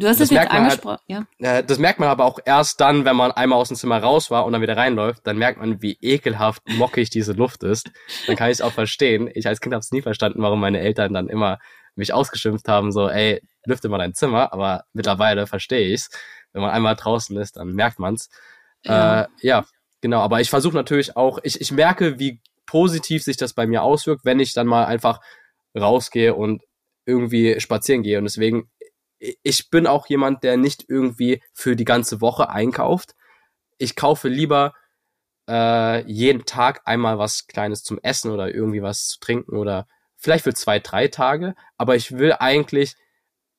[0.00, 1.58] Du hast es jetzt angesprochen, halt, ja.
[1.58, 4.30] Äh, das merkt man aber auch erst dann, wenn man einmal aus dem Zimmer raus
[4.30, 7.90] war und dann wieder reinläuft, dann merkt man, wie ekelhaft mockig diese Luft ist.
[8.26, 9.30] Dann kann ich es auch verstehen.
[9.34, 11.58] Ich als Kind habe es nie verstanden, warum meine Eltern dann immer
[11.96, 16.08] mich ausgeschimpft haben, so, ey, lüfte mal dein Zimmer, aber mittlerweile verstehe ich's.
[16.52, 18.30] Wenn man einmal draußen ist, dann merkt man's.
[18.84, 19.64] Ja, äh, ja
[20.00, 20.20] genau.
[20.20, 24.24] Aber ich versuche natürlich auch, ich, ich merke, wie positiv sich das bei mir auswirkt,
[24.24, 25.20] wenn ich dann mal einfach
[25.78, 26.62] rausgehe und
[27.04, 28.16] irgendwie spazieren gehe.
[28.16, 28.70] Und deswegen,
[29.20, 33.14] ich bin auch jemand, der nicht irgendwie für die ganze Woche einkauft.
[33.78, 34.74] Ich kaufe lieber
[35.48, 40.44] äh, jeden Tag einmal was Kleines zum Essen oder irgendwie was zu trinken oder vielleicht
[40.44, 41.54] für zwei, drei Tage.
[41.76, 42.96] Aber ich will eigentlich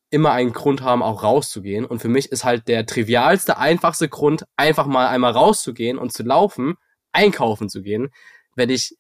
[0.10, 1.86] immer einen Grund haben, auch rauszugehen.
[1.86, 6.24] Und für mich ist halt der trivialste, einfachste Grund, einfach mal einmal rauszugehen und zu
[6.24, 6.76] laufen,
[7.14, 8.12] einkaufen zu gehen,
[8.56, 8.98] wenn ich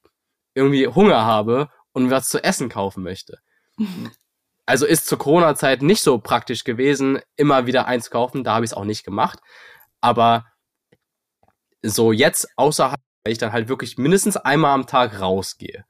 [0.54, 3.40] irgendwie Hunger habe und was zu essen kaufen möchte.
[4.72, 8.46] Also ist zur Corona-Zeit nicht so praktisch gewesen, immer wieder eins kaufen.
[8.46, 9.40] Da habe ich es auch nicht gemacht.
[10.00, 10.46] Aber
[11.82, 15.84] so jetzt außerhalb, weil ich dann halt wirklich mindestens einmal am Tag rausgehe.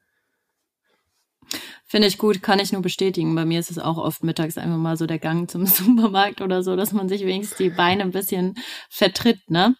[1.85, 3.35] Finde ich gut, kann ich nur bestätigen.
[3.35, 6.63] Bei mir ist es auch oft mittags einfach mal so der Gang zum Supermarkt oder
[6.63, 8.55] so, dass man sich wenigstens die Beine ein bisschen
[8.89, 9.75] vertritt, ne?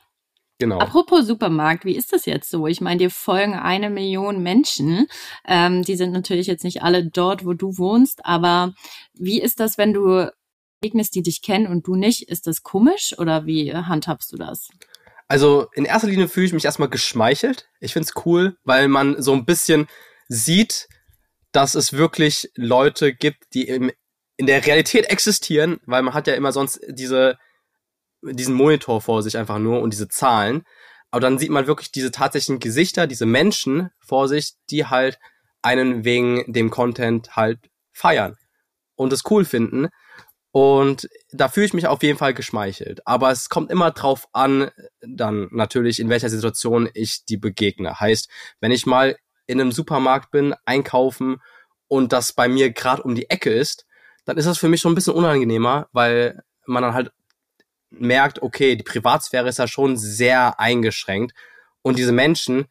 [0.62, 0.78] Genau.
[0.78, 2.68] Apropos Supermarkt, wie ist das jetzt so?
[2.68, 5.08] Ich meine, dir folgen eine Million Menschen.
[5.48, 8.76] Ähm, die sind natürlich jetzt nicht alle dort, wo du wohnst, aber
[9.16, 10.32] wie ist das, wenn du
[10.80, 12.30] begegnest, die dich kennen und du nicht?
[12.30, 14.70] Ist das komisch oder wie handhabst du das?
[15.28, 17.68] Also in erster Linie fühle ich mich erstmal geschmeichelt.
[17.80, 19.88] Ich finde es cool, weil man so ein bisschen
[20.28, 20.90] sieht,
[21.54, 23.92] dass es wirklich Leute gibt, die im,
[24.38, 27.40] in der Realität existieren, weil man hat ja immer sonst diese,
[28.22, 30.64] diesen Monitor vor sich einfach nur und diese Zahlen.
[31.10, 35.20] Aber dann sieht man wirklich diese tatsächlichen Gesichter, diese Menschen vor sich, die halt
[35.62, 37.60] einen wegen dem Content halt
[37.92, 38.38] feiern
[38.96, 39.90] und es cool finden.
[40.52, 43.06] Und da fühle ich mich auf jeden Fall geschmeichelt.
[43.08, 44.70] Aber es kommt immer drauf an,
[45.02, 48.00] dann natürlich, in welcher Situation ich die begegne.
[48.00, 48.30] Heißt,
[48.60, 49.16] wenn ich mal
[49.48, 51.38] in einem Supermarkt bin, einkaufen
[51.88, 53.86] und das bei mir gerade um die Ecke ist,
[54.26, 57.12] dann ist das für mich schon ein bisschen unangenehmer, weil man dann halt
[57.92, 61.34] merkt, okay, die Privatsphäre ist ja schon sehr eingeschränkt.
[61.82, 62.66] Und diese Menschen,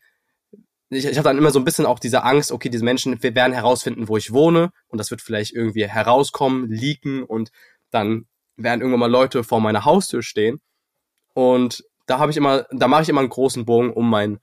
[0.88, 3.52] ich, ich habe dann immer so ein bisschen auch diese Angst, okay, diese Menschen werden
[3.52, 4.72] herausfinden, wo ich wohne.
[4.88, 7.22] Und das wird vielleicht irgendwie herauskommen, leaken.
[7.22, 7.52] Und
[7.90, 10.61] dann werden irgendwann mal Leute vor meiner Haustür stehen.
[11.35, 14.40] Und da habe ich immer, da mache ich immer einen großen Bogen um mein,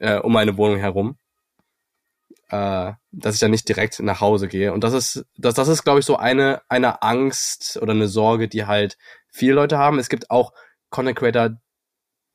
[0.00, 1.16] äh, um meine Wohnung herum.
[2.50, 4.72] Äh, dass ich dann nicht direkt nach Hause gehe.
[4.72, 8.48] Und das ist, das, das ist, glaube ich, so eine, eine Angst oder eine Sorge,
[8.48, 8.96] die halt
[9.30, 9.98] viele Leute haben.
[9.98, 10.52] Es gibt auch
[10.90, 11.50] Content Creator,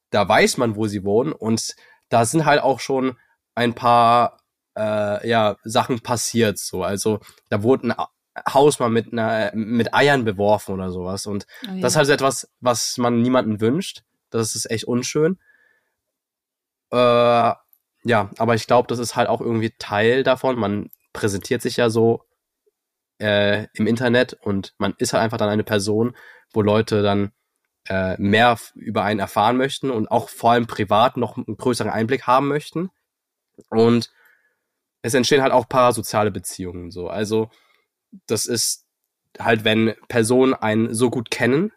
[0.09, 1.75] da weiß man, wo sie wohnen und
[2.09, 3.17] da sind halt auch schon
[3.55, 4.39] ein paar
[4.77, 6.57] äh, ja, Sachen passiert.
[6.57, 6.83] So.
[6.83, 7.95] Also da wurde ein
[8.51, 11.25] Haus mal mit, einer, mit Eiern beworfen oder sowas.
[11.25, 11.81] Und oh, ja.
[11.81, 14.03] das ist halt etwas, was man niemanden wünscht.
[14.29, 15.39] Das ist echt unschön.
[16.91, 17.53] Äh,
[18.05, 20.59] ja, aber ich glaube, das ist halt auch irgendwie Teil davon.
[20.59, 22.23] Man präsentiert sich ja so
[23.19, 26.15] äh, im Internet und man ist halt einfach dann eine Person,
[26.53, 27.31] wo Leute dann
[27.89, 32.27] äh, mehr über einen erfahren möchten und auch vor allem privat noch einen größeren Einblick
[32.27, 32.89] haben möchten.
[33.69, 34.11] Und
[35.01, 37.09] es entstehen halt auch parasoziale Beziehungen so.
[37.09, 37.49] Also
[38.27, 38.85] das ist
[39.39, 41.71] halt, wenn Personen einen so gut kennen,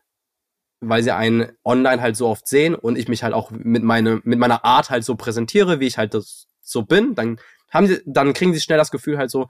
[0.81, 4.21] weil sie einen online halt so oft sehen und ich mich halt auch mit meine,
[4.25, 8.01] mit meiner Art halt so präsentiere, wie ich halt das so bin, dann haben sie,
[8.05, 9.49] dann kriegen sie schnell das Gefühl halt so,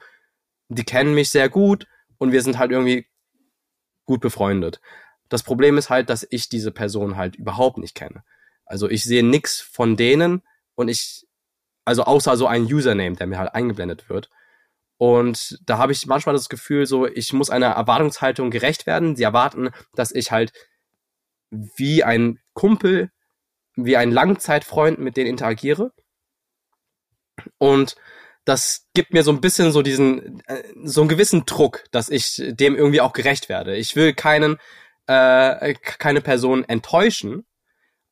[0.69, 1.87] die kennen mich sehr gut
[2.19, 3.07] und wir sind halt irgendwie
[4.05, 4.81] gut befreundet.
[5.29, 8.23] Das Problem ist halt, dass ich diese Person halt überhaupt nicht kenne.
[8.65, 10.43] Also ich sehe nix von denen
[10.75, 11.27] und ich,
[11.85, 14.31] also außer so ein Username, der mir halt eingeblendet wird.
[14.99, 19.15] Und da habe ich manchmal das Gefühl, so, ich muss einer Erwartungshaltung gerecht werden.
[19.15, 20.53] Sie erwarten, dass ich halt
[21.51, 23.11] wie ein Kumpel,
[23.77, 25.93] wie ein Langzeitfreund mit denen interagiere.
[27.59, 27.97] Und
[28.45, 32.43] das gibt mir so ein bisschen so diesen, äh, so einen gewissen Druck, dass ich
[32.47, 33.77] dem irgendwie auch gerecht werde.
[33.77, 34.57] Ich will keinen,
[35.07, 37.47] äh, keine Person enttäuschen.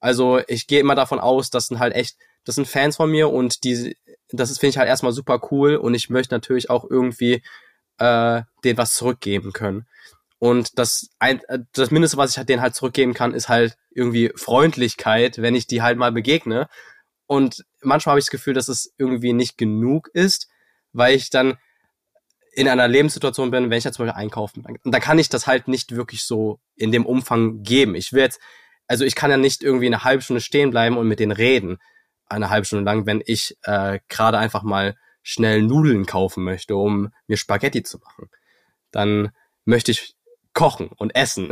[0.01, 3.31] Also ich gehe immer davon aus, das sind halt echt, das sind Fans von mir
[3.31, 3.97] und die,
[4.31, 7.43] das finde ich halt erstmal super cool und ich möchte natürlich auch irgendwie
[7.99, 9.87] äh, denen was zurückgeben können.
[10.39, 13.77] Und das, ein, äh, das Mindeste, was ich halt denen halt zurückgeben kann, ist halt
[13.91, 16.69] irgendwie Freundlichkeit, wenn ich die halt mal begegne.
[17.27, 20.49] Und manchmal habe ich das Gefühl, dass es irgendwie nicht genug ist,
[20.93, 21.57] weil ich dann
[22.55, 24.65] in einer Lebenssituation bin, wenn ich jetzt zum Beispiel einkaufen.
[24.65, 27.95] Und da kann ich das halt nicht wirklich so in dem Umfang geben.
[27.95, 28.41] Ich will jetzt,
[28.87, 31.79] also ich kann ja nicht irgendwie eine halbe Stunde stehen bleiben und mit denen reden,
[32.27, 37.13] eine halbe Stunde lang, wenn ich äh, gerade einfach mal schnell Nudeln kaufen möchte, um
[37.27, 38.31] mir Spaghetti zu machen.
[38.91, 39.31] Dann
[39.65, 40.15] möchte ich
[40.53, 41.51] kochen und essen.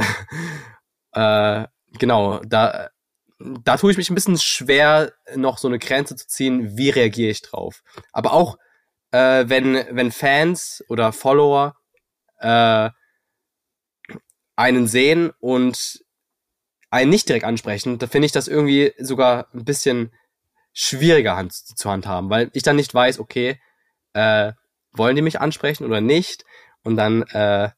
[1.13, 1.65] äh,
[1.99, 2.91] genau, da,
[3.39, 7.31] da tue ich mich ein bisschen schwer, noch so eine Grenze zu ziehen, wie reagiere
[7.31, 7.83] ich drauf.
[8.13, 8.59] Aber auch,
[9.13, 11.77] äh, wenn, wenn Fans oder Follower
[12.39, 12.91] äh,
[14.57, 16.05] einen sehen und
[16.91, 20.13] einen nicht direkt ansprechen, da finde ich das irgendwie sogar ein bisschen
[20.75, 23.61] schwieriger hand, zu handhaben, weil ich dann nicht weiß, okay,
[24.15, 24.53] äh,
[24.93, 26.45] wollen die mich ansprechen oder nicht?
[26.83, 27.71] Und dann äh,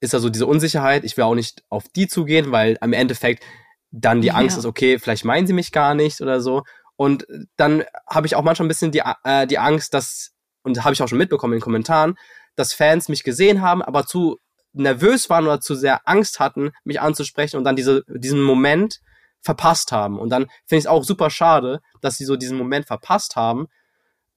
[0.00, 3.44] ist da so diese Unsicherheit, ich will auch nicht auf die zugehen, weil am Endeffekt
[3.90, 4.60] dann die Angst ja.
[4.60, 6.62] ist, okay, vielleicht meinen sie mich gar nicht oder so.
[6.98, 10.32] Und dann habe ich auch manchmal ein bisschen die, äh, die Angst, dass,
[10.64, 12.18] und habe ich auch schon mitbekommen in den Kommentaren,
[12.56, 14.40] dass Fans mich gesehen haben, aber zu
[14.72, 18.98] nervös waren oder zu sehr Angst hatten, mich anzusprechen und dann diese, diesen Moment
[19.40, 20.18] verpasst haben.
[20.18, 23.68] Und dann finde ich es auch super schade, dass sie so diesen Moment verpasst haben,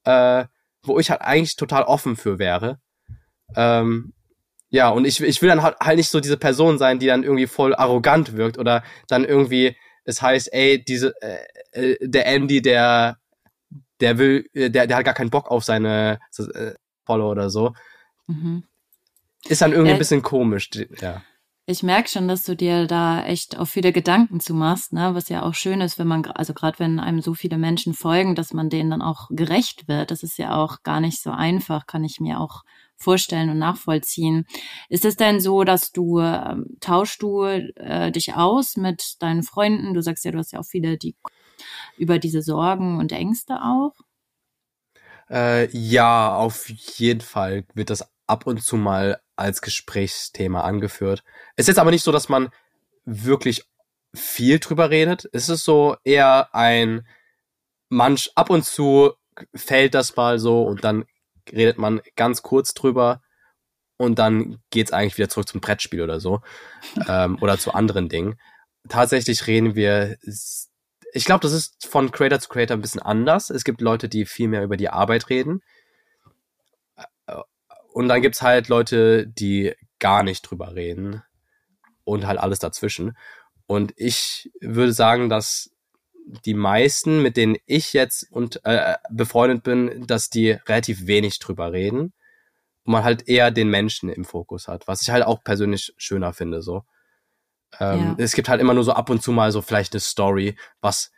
[0.04, 0.46] äh,
[0.84, 2.80] wo ich halt eigentlich total offen für wäre.
[3.56, 4.14] Ähm,
[4.70, 7.24] ja, und ich, ich will dann halt, halt nicht so diese Person sein, die dann
[7.24, 11.40] irgendwie voll arrogant wirkt oder dann irgendwie, es heißt, ey, diese, äh,
[11.72, 13.18] äh der Andy, der,
[14.00, 16.74] der will, äh, der, der hat gar keinen Bock auf seine äh,
[17.06, 17.74] Follower oder so.
[18.28, 18.64] Mhm.
[19.48, 20.70] Ist dann irgendwie äh, ein bisschen komisch,
[21.02, 21.22] ja.
[21.68, 25.14] Ich merke schon, dass du dir da echt auch viele Gedanken zu machst, ne?
[25.14, 28.36] was ja auch schön ist, wenn man, also gerade wenn einem so viele Menschen folgen,
[28.36, 30.12] dass man denen dann auch gerecht wird.
[30.12, 32.64] Das ist ja auch gar nicht so einfach, kann ich mir auch
[32.98, 34.46] vorstellen und nachvollziehen.
[34.90, 39.94] Ist es denn so, dass du, ähm, tauschst du äh, dich aus mit deinen Freunden?
[39.94, 41.16] Du sagst ja, du hast ja auch viele, die
[41.98, 43.94] über diese Sorgen und Ängste auch.
[45.30, 51.24] Äh, ja, auf jeden Fall wird das ab und zu mal als Gesprächsthema angeführt.
[51.56, 52.50] Es ist jetzt aber nicht so, dass man
[53.06, 53.64] wirklich
[54.14, 55.30] viel drüber redet.
[55.32, 57.08] Es ist so eher ein,
[57.90, 59.14] manch ab und zu
[59.56, 61.06] fällt das mal so und dann
[61.52, 63.22] redet man ganz kurz drüber
[63.98, 66.42] und dann geht's eigentlich wieder zurück zum Brettspiel oder so
[67.08, 68.40] ähm, oder zu anderen Dingen.
[68.90, 70.18] Tatsächlich reden wir,
[71.14, 73.50] ich glaube, das ist von Creator zu Creator ein bisschen anders.
[73.50, 75.62] Es gibt Leute, die viel mehr über die Arbeit reden.
[77.94, 81.24] Und dann gibt's halt Leute, die gar nicht drüber reden
[82.04, 83.18] und halt alles dazwischen.
[83.68, 85.72] Und ich würde sagen, dass
[86.46, 91.72] die meisten, mit denen ich jetzt und äh, befreundet bin, dass die relativ wenig drüber
[91.72, 92.14] reden
[92.84, 96.34] und man halt eher den Menschen im Fokus hat, was ich halt auch persönlich schöner
[96.34, 96.62] finde.
[96.62, 96.84] So,
[97.80, 98.24] ähm, ja.
[98.24, 101.12] es gibt halt immer nur so ab und zu mal so vielleicht eine Story, was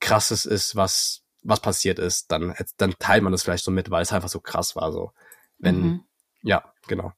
[0.00, 4.02] krasses ist, was was passiert ist, dann dann teilt man das vielleicht so mit, weil
[4.02, 4.92] es einfach so krass war.
[4.92, 5.12] So,
[5.58, 6.04] wenn mhm.
[6.42, 7.12] ja, genau.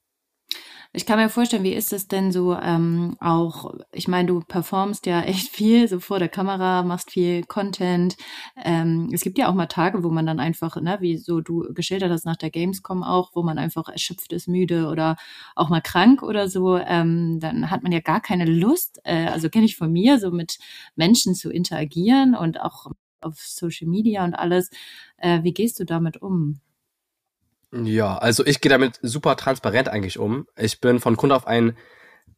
[0.97, 5.05] Ich kann mir vorstellen, wie ist es denn so ähm, auch, ich meine, du performst
[5.07, 8.15] ja echt viel, so vor der Kamera, machst viel Content.
[8.63, 11.73] Ähm, es gibt ja auch mal Tage, wo man dann einfach, ne, wie so du
[11.73, 15.17] geschildert hast nach der Gamescom auch, wo man einfach erschöpft ist, müde oder
[15.55, 19.49] auch mal krank oder so, ähm, dann hat man ja gar keine Lust, äh, also
[19.49, 20.59] kenne ich von mir, so mit
[20.95, 22.87] Menschen zu interagieren und auch
[23.19, 24.69] auf Social Media und alles.
[25.17, 26.61] Äh, wie gehst du damit um?
[27.71, 30.47] Ja, also ich gehe damit super transparent eigentlich um.
[30.55, 31.77] Ich bin von Grund auf ein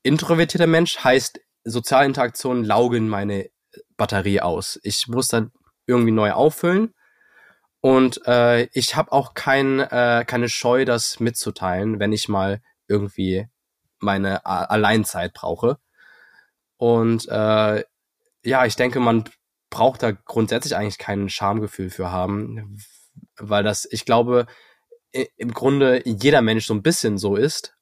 [0.03, 3.49] introvertierter Mensch, heißt Sozialinteraktionen laugen meine
[3.97, 4.79] Batterie aus.
[4.83, 5.51] Ich muss dann
[5.85, 6.93] irgendwie neu auffüllen
[7.81, 13.47] und äh, ich habe auch kein, äh, keine Scheu, das mitzuteilen, wenn ich mal irgendwie
[13.99, 15.77] meine Alleinzeit brauche.
[16.77, 17.83] Und äh,
[18.43, 19.25] ja, ich denke, man
[19.69, 22.77] braucht da grundsätzlich eigentlich kein Schamgefühl für haben,
[23.37, 24.47] weil das, ich glaube,
[25.11, 27.75] im Grunde jeder Mensch so ein bisschen so ist.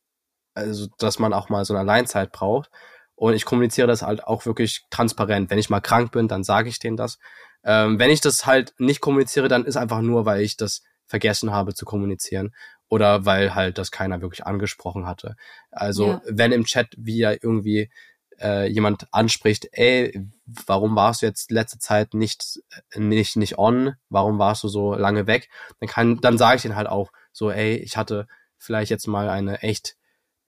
[0.53, 2.69] Also, dass man auch mal so eine Alleinzeit braucht.
[3.15, 5.49] Und ich kommuniziere das halt auch wirklich transparent.
[5.49, 7.17] Wenn ich mal krank bin, dann sage ich denen das.
[7.63, 11.51] Ähm, wenn ich das halt nicht kommuniziere, dann ist einfach nur, weil ich das vergessen
[11.51, 12.53] habe zu kommunizieren
[12.89, 15.36] oder weil halt das keiner wirklich angesprochen hatte.
[15.71, 16.21] Also ja.
[16.28, 17.89] wenn im Chat wieder irgendwie
[18.42, 22.60] äh, jemand anspricht, ey, warum warst du jetzt letzte Zeit nicht
[22.96, 23.96] nicht nicht on?
[24.10, 25.50] Warum warst du so lange weg?
[25.80, 28.28] Dann kann dann sage ich den halt auch so, ey, ich hatte
[28.58, 29.96] vielleicht jetzt mal eine echt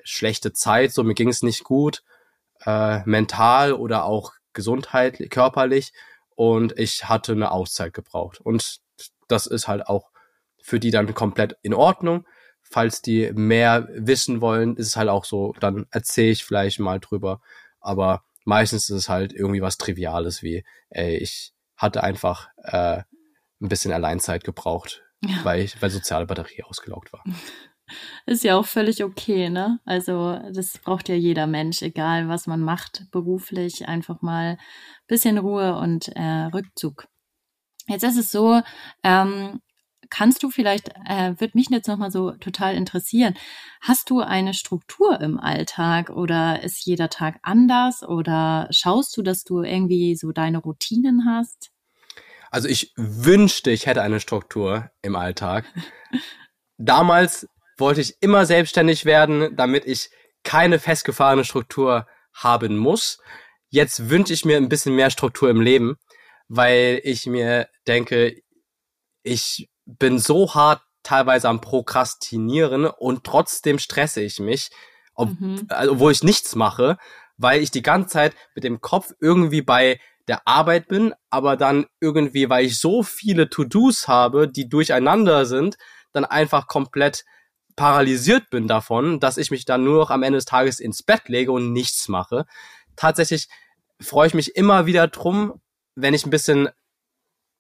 [0.04, 2.04] schlechte Zeit, so mir ging es nicht gut,
[2.66, 5.94] äh, mental oder auch gesundheitlich, körperlich
[6.36, 8.40] und ich hatte eine Auszeit gebraucht.
[8.40, 8.80] Und
[9.28, 10.12] das ist halt auch
[10.62, 12.26] für die dann komplett in Ordnung.
[12.62, 17.00] Falls die mehr wissen wollen, ist es halt auch so, dann erzähle ich vielleicht mal
[17.00, 17.42] drüber.
[17.80, 23.04] Aber meistens ist es halt irgendwie was Triviales wie, ey, ich hatte einfach äh,
[23.62, 25.44] ein bisschen Alleinzeit gebraucht ja.
[25.44, 27.24] weil ich, weil soziale Batterie ausgelaugt war.
[28.26, 29.80] Ist ja auch völlig okay, ne?
[29.86, 34.58] Also das braucht ja jeder Mensch, egal was man macht, beruflich, einfach mal
[35.08, 37.08] bisschen Ruhe und äh, Rückzug.
[37.88, 38.62] Jetzt ist es so,
[39.04, 39.62] ähm,
[40.10, 43.36] kannst du vielleicht, äh, wird mich jetzt nochmal so total interessieren,
[43.82, 49.44] hast du eine Struktur im Alltag oder ist jeder Tag anders oder schaust du, dass
[49.44, 51.72] du irgendwie so deine Routinen hast?
[52.52, 55.66] Also ich wünschte, ich hätte eine Struktur im Alltag.
[56.78, 57.48] Damals
[57.78, 60.10] wollte ich immer selbstständig werden, damit ich
[60.44, 63.20] keine festgefahrene Struktur haben muss.
[63.70, 65.98] Jetzt wünsche ich mir ein bisschen mehr Struktur im Leben,
[66.48, 68.42] weil ich mir denke,
[69.24, 74.70] ich bin so hart teilweise am Prokrastinieren und trotzdem stresse ich mich,
[75.14, 75.66] ob, mhm.
[75.70, 76.98] also, obwohl ich nichts mache,
[77.38, 81.86] weil ich die ganze Zeit mit dem Kopf irgendwie bei der Arbeit bin, aber dann
[82.02, 85.78] irgendwie, weil ich so viele To-Dos habe, die durcheinander sind,
[86.12, 87.24] dann einfach komplett
[87.78, 91.30] paralysiert bin davon, dass ich mich dann nur noch am Ende des Tages ins Bett
[91.30, 92.46] lege und nichts mache.
[92.96, 93.48] Tatsächlich
[94.02, 95.62] freue ich mich immer wieder drum,
[95.96, 96.70] wenn ich ein bisschen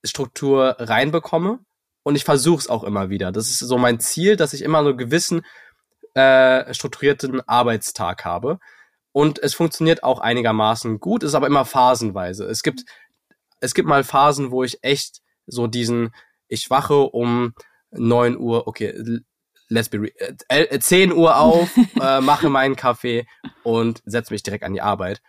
[0.04, 1.60] Struktur reinbekomme.
[2.08, 3.34] Und ich versuche es auch immer wieder.
[3.34, 5.46] Das ist so mein Ziel, dass ich immer so einen gewissen
[6.14, 8.60] äh, strukturierten Arbeitstag habe.
[9.12, 12.46] Und es funktioniert auch einigermaßen gut, ist aber immer phasenweise.
[12.46, 12.86] Es gibt,
[13.60, 16.16] es gibt mal Phasen, wo ich echt so diesen,
[16.48, 17.54] ich wache um
[17.92, 18.94] neun Uhr, okay,
[19.68, 20.10] let's be
[20.48, 23.28] äh, 10 Uhr auf, äh, mache meinen Kaffee
[23.64, 25.22] und setze mich direkt an die Arbeit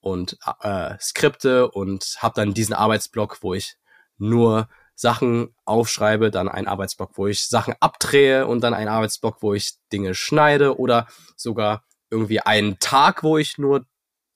[0.00, 3.78] und äh, Skripte und habe dann diesen Arbeitsblock, wo ich
[4.18, 9.54] nur Sachen aufschreibe, dann einen Arbeitsblock, wo ich Sachen abdrehe und dann einen Arbeitsblock, wo
[9.54, 13.84] ich Dinge schneide oder sogar irgendwie einen Tag, wo ich nur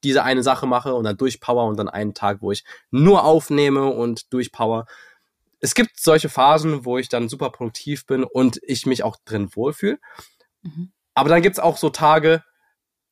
[0.04, 3.86] diese eine Sache mache und dann durchpower und dann einen Tag, wo ich nur aufnehme
[3.86, 4.86] und durchpower.
[5.60, 9.50] Es gibt solche Phasen, wo ich dann super produktiv bin und ich mich auch drin
[9.54, 9.98] wohlfühle.
[10.62, 10.92] Mhm.
[11.14, 12.42] Aber dann gibt's auch so Tage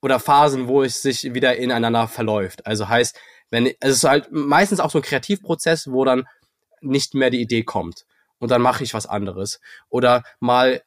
[0.01, 2.67] oder Phasen, wo es sich wieder ineinander verläuft.
[2.67, 3.19] Also heißt,
[3.51, 6.27] wenn es ist halt meistens auch so ein Kreativprozess, wo dann
[6.81, 8.07] nicht mehr die Idee kommt.
[8.39, 9.61] Und dann mache ich was anderes.
[9.89, 10.83] Oder mal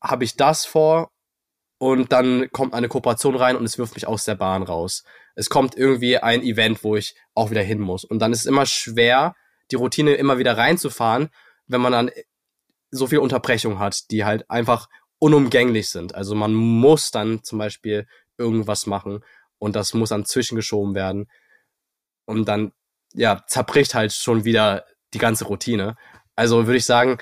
[0.00, 1.10] habe ich das vor
[1.78, 5.04] und dann kommt eine Kooperation rein und es wirft mich aus der Bahn raus.
[5.34, 8.04] Es kommt irgendwie ein Event, wo ich auch wieder hin muss.
[8.04, 9.36] Und dann ist es immer schwer,
[9.70, 11.28] die Routine immer wieder reinzufahren,
[11.66, 12.10] wenn man dann
[12.90, 16.14] so viel Unterbrechung hat, die halt einfach unumgänglich sind.
[16.14, 18.06] Also man muss dann zum Beispiel
[18.38, 19.24] irgendwas machen
[19.58, 21.28] und das muss dann zwischengeschoben werden.
[22.24, 22.72] Und dann,
[23.14, 24.84] ja, zerbricht halt schon wieder
[25.14, 25.96] die ganze Routine.
[26.36, 27.18] Also würde ich sagen,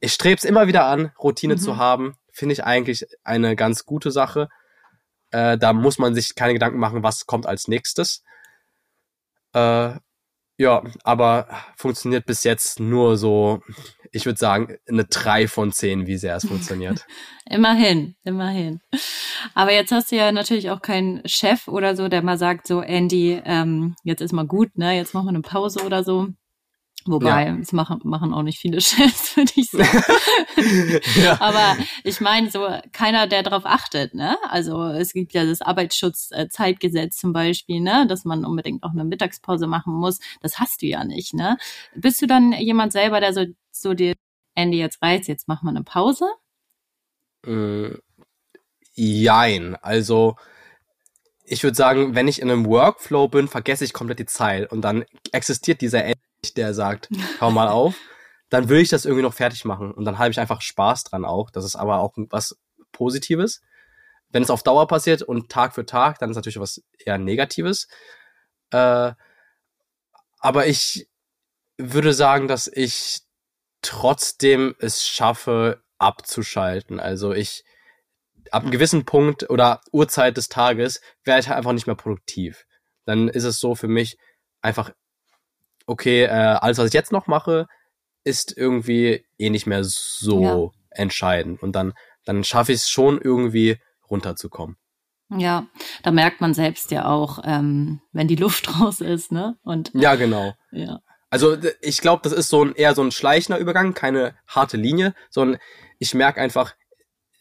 [0.00, 1.58] ich strebe es immer wieder an, Routine mhm.
[1.58, 2.14] zu haben.
[2.32, 4.48] Finde ich eigentlich eine ganz gute Sache.
[5.30, 8.22] Äh, da muss man sich keine Gedanken machen, was kommt als nächstes.
[9.52, 9.94] Äh,
[10.58, 13.60] ja, aber funktioniert bis jetzt nur so,
[14.10, 17.06] ich würde sagen, eine drei von zehn, wie sehr es funktioniert.
[17.50, 18.80] immerhin, immerhin.
[19.54, 22.80] Aber jetzt hast du ja natürlich auch keinen Chef oder so, der mal sagt, so
[22.80, 24.96] Andy, ähm, jetzt ist mal gut, ne?
[24.96, 26.28] Jetzt machen wir eine Pause oder so.
[27.06, 27.56] Wobei, ja.
[27.56, 30.02] es machen, machen auch nicht viele Chefs, würde ich sagen.
[31.22, 31.40] ja.
[31.40, 34.36] Aber ich meine, so keiner, der darauf achtet, ne?
[34.48, 38.06] Also es gibt ja das Arbeitsschutzzeitgesetz zum Beispiel, ne?
[38.08, 40.18] Dass man unbedingt auch eine Mittagspause machen muss.
[40.40, 41.58] Das hast du ja nicht, ne?
[41.94, 44.14] Bist du dann jemand selber, der so, so dir,
[44.54, 46.26] Andy, jetzt reizt, jetzt mach mal eine Pause?
[47.46, 47.90] Äh,
[48.94, 49.76] jein.
[49.76, 50.36] Also
[51.46, 54.82] ich würde sagen, wenn ich in einem Workflow bin, vergesse ich komplett die Zeit und
[54.82, 56.04] dann existiert dieser
[56.54, 57.08] der sagt,
[57.40, 57.94] hau mal auf,
[58.48, 61.24] dann will ich das irgendwie noch fertig machen und dann habe ich einfach Spaß dran
[61.24, 61.50] auch.
[61.50, 62.58] Das ist aber auch was
[62.92, 63.60] Positives.
[64.30, 67.88] Wenn es auf Dauer passiert und Tag für Tag, dann ist natürlich was eher Negatives.
[68.70, 69.12] Äh,
[70.38, 71.08] aber ich
[71.78, 73.20] würde sagen, dass ich
[73.82, 77.00] trotzdem es schaffe, abzuschalten.
[77.00, 77.64] Also ich
[78.50, 82.66] ab einem gewissen Punkt oder Uhrzeit des Tages werde ich halt einfach nicht mehr produktiv.
[83.04, 84.18] Dann ist es so für mich
[84.60, 84.90] einfach
[85.86, 87.66] okay, äh, alles, was ich jetzt noch mache,
[88.24, 90.70] ist irgendwie eh nicht mehr so ja.
[90.90, 91.62] entscheidend.
[91.62, 93.78] Und dann, dann schaffe ich es schon irgendwie
[94.10, 94.76] runterzukommen.
[95.30, 95.66] Ja,
[96.02, 99.56] da merkt man selbst ja auch, ähm, wenn die Luft raus ist, ne?
[99.62, 100.54] Und ja, genau.
[100.70, 101.00] Ja.
[101.30, 105.14] Also ich glaube, das ist so ein eher so ein schleichender Übergang, keine harte Linie,
[105.28, 105.60] sondern
[105.98, 106.74] ich merke einfach,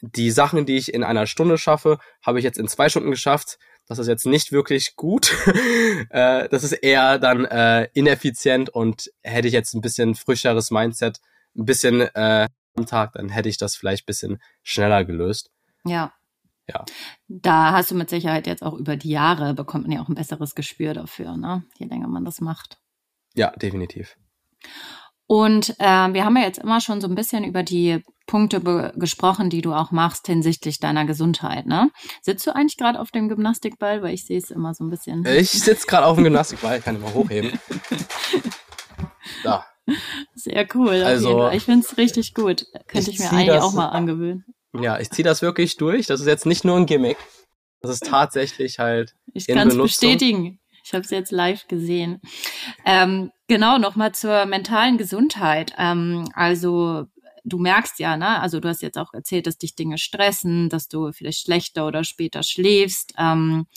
[0.02, 3.58] die Sachen, die ich in einer Stunde schaffe, habe ich jetzt in zwei Stunden geschafft
[3.88, 5.36] das ist jetzt nicht wirklich gut.
[6.10, 11.20] äh, das ist eher dann äh, ineffizient und hätte ich jetzt ein bisschen frischeres Mindset,
[11.56, 15.52] ein bisschen äh, am Tag, dann hätte ich das vielleicht ein bisschen schneller gelöst.
[15.86, 16.14] Ja.
[16.68, 16.84] Ja.
[17.28, 20.16] Da hast du mit Sicherheit jetzt auch über die Jahre bekommt man ja auch ein
[20.16, 21.64] besseres Gespür dafür, ne?
[21.78, 22.80] Je länger man das macht.
[23.36, 24.18] Ja, definitiv.
[25.28, 29.50] Und äh, wir haben ja jetzt immer schon so ein bisschen über die Punkte gesprochen,
[29.50, 31.66] die du auch machst hinsichtlich deiner Gesundheit.
[31.66, 31.92] Ne?
[32.22, 34.02] Sitzt du eigentlich gerade auf dem Gymnastikball?
[34.02, 35.26] Weil ich sehe es immer so ein bisschen.
[35.26, 37.60] Ich sitze gerade auf dem Gymnastikball, ich kann ihn mal hochheben.
[39.44, 39.66] Da.
[40.34, 41.04] Sehr cool.
[41.04, 42.66] Also, ich finde es richtig gut.
[42.88, 44.46] Könnte ich, ich mir eigentlich das, auch mal angewöhnen.
[44.74, 46.08] Ja, ich ziehe das wirklich durch.
[46.08, 47.18] Das ist jetzt nicht nur ein Gimmick.
[47.82, 49.14] Das ist tatsächlich halt.
[49.34, 50.60] Ich kann es bestätigen.
[50.84, 52.22] Ich habe es jetzt live gesehen.
[52.86, 55.74] Ähm, genau, nochmal zur mentalen Gesundheit.
[55.78, 57.06] Ähm, also
[57.46, 60.90] du merkst ja, ne, also du hast jetzt auch erzählt, dass dich Dinge stressen, dass
[60.90, 63.14] du vielleicht schlechter oder später schläfst.
[63.18, 63.68] Ähm,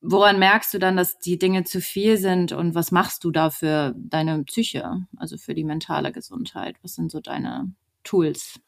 [0.00, 3.50] woran merkst du dann, dass die Dinge zu viel sind und was machst du da
[3.50, 6.76] für deine Psyche, also für die mentale Gesundheit?
[6.82, 7.72] Was sind so deine
[8.04, 8.60] Tools?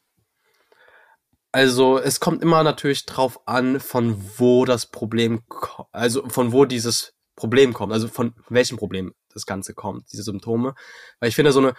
[1.53, 5.43] Also es kommt immer natürlich drauf an, von wo das Problem,
[5.93, 10.75] also von wo dieses Problem kommt, also von welchem Problem das Ganze kommt, diese Symptome.
[11.19, 11.75] Weil ich finde, so eine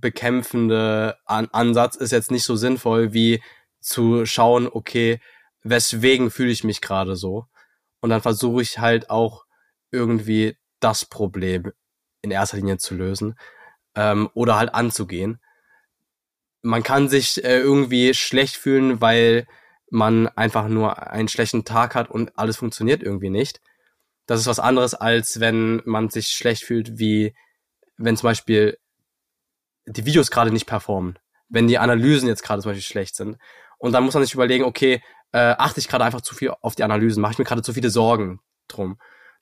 [0.00, 3.42] symptombekämpfende An Ansatz ist jetzt nicht so sinnvoll, wie
[3.80, 5.20] zu schauen, okay,
[5.62, 7.46] weswegen fühle ich mich gerade so?
[8.00, 9.44] Und dann versuche ich halt auch
[9.90, 11.72] irgendwie das Problem
[12.22, 13.38] in erster Linie zu lösen
[13.94, 15.40] ähm, oder halt anzugehen
[16.62, 19.46] man kann sich äh, irgendwie schlecht fühlen, weil
[19.90, 23.60] man einfach nur einen schlechten Tag hat und alles funktioniert irgendwie nicht.
[24.26, 27.34] Das ist was anderes, als wenn man sich schlecht fühlt, wie
[27.96, 28.78] wenn zum Beispiel
[29.88, 31.18] die Videos gerade nicht performen,
[31.48, 33.38] wenn die Analysen jetzt gerade zum Beispiel schlecht sind.
[33.78, 36.74] Und dann muss man sich überlegen, okay, äh, achte ich gerade einfach zu viel auf
[36.74, 38.98] die Analysen, mache ich mir gerade zu viele Sorgen drum.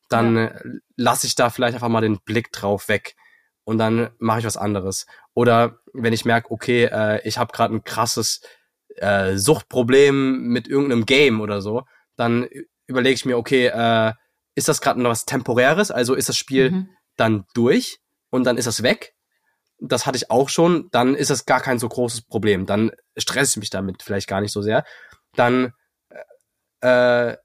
[0.08, 0.44] Dann ja.
[0.46, 0.62] äh,
[0.96, 3.16] lasse ich da vielleicht einfach mal den Blick drauf weg
[3.64, 5.06] und dann mache ich was anderes.
[5.34, 8.40] Oder wenn ich merke, okay, äh, ich habe gerade ein krasses
[8.96, 11.82] äh, Suchtproblem mit irgendeinem Game oder so,
[12.16, 12.48] dann
[12.86, 14.12] überlege ich mir, okay, äh,
[14.54, 15.90] ist das gerade noch was Temporäres?
[15.90, 16.88] Also ist das Spiel mhm.
[17.16, 17.98] dann durch
[18.30, 19.15] und dann ist das weg?
[19.78, 22.66] Das hatte ich auch schon, dann ist das gar kein so großes Problem.
[22.66, 24.84] Dann stresse ich mich damit vielleicht gar nicht so sehr.
[25.34, 25.72] Dann
[26.80, 27.36] äh,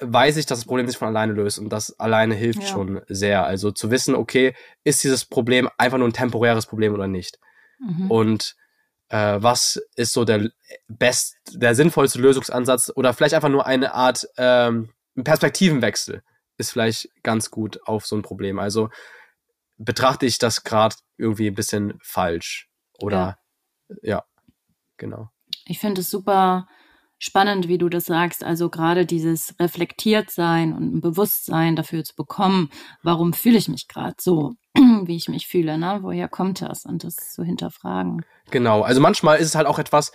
[0.00, 2.68] weiß ich, dass das Problem sich von alleine löst und das alleine hilft ja.
[2.68, 3.44] schon sehr.
[3.44, 7.38] Also zu wissen, okay, ist dieses Problem einfach nur ein temporäres Problem oder nicht?
[7.78, 8.10] Mhm.
[8.10, 8.56] Und
[9.08, 10.50] äh, was ist so der
[10.88, 14.90] best, der sinnvollste Lösungsansatz oder vielleicht einfach nur eine Art ähm,
[15.22, 16.22] Perspektivenwechsel
[16.56, 18.58] ist vielleicht ganz gut auf so ein Problem.
[18.58, 18.90] Also
[19.76, 22.68] betrachte ich das gerade irgendwie ein bisschen falsch
[23.00, 23.38] oder
[23.88, 24.24] ja, ja
[24.96, 25.30] genau.
[25.66, 26.66] Ich finde es super
[27.18, 28.44] spannend, wie du das sagst.
[28.44, 32.70] Also gerade dieses reflektiert sein und ein Bewusstsein dafür zu bekommen,
[33.02, 36.00] warum fühle ich mich gerade so, wie ich mich fühle, ne?
[36.02, 36.84] Woher kommt das?
[36.84, 38.24] Und das zu hinterfragen.
[38.50, 38.82] Genau.
[38.82, 40.12] Also manchmal ist es halt auch etwas,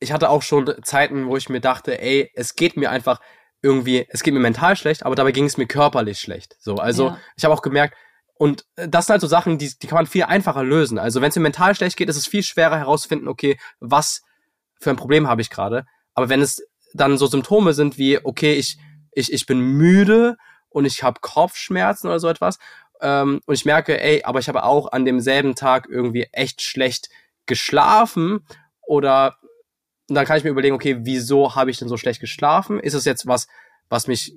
[0.00, 3.20] ich hatte auch schon Zeiten, wo ich mir dachte, ey, es geht mir einfach
[3.62, 6.56] irgendwie, es geht mir mental schlecht, aber dabei ging es mir körperlich schlecht.
[6.60, 7.18] So, also ja.
[7.36, 7.96] ich habe auch gemerkt,
[8.38, 10.98] und das sind halt so Sachen, die, die kann man viel einfacher lösen.
[10.98, 14.22] Also wenn es mir mental schlecht geht, ist es viel schwerer herauszufinden, okay, was
[14.80, 15.84] für ein Problem habe ich gerade.
[16.14, 16.62] Aber wenn es
[16.94, 18.78] dann so Symptome sind wie, okay, ich,
[19.12, 20.36] ich, ich bin müde
[20.68, 22.58] und ich habe Kopfschmerzen oder so etwas,
[23.00, 27.08] ähm, und ich merke, ey, aber ich habe auch an demselben Tag irgendwie echt schlecht
[27.46, 28.46] geschlafen
[28.86, 29.36] oder
[30.06, 32.78] dann kann ich mir überlegen, okay, wieso habe ich denn so schlecht geschlafen?
[32.78, 33.48] Ist es jetzt was,
[33.88, 34.36] was mich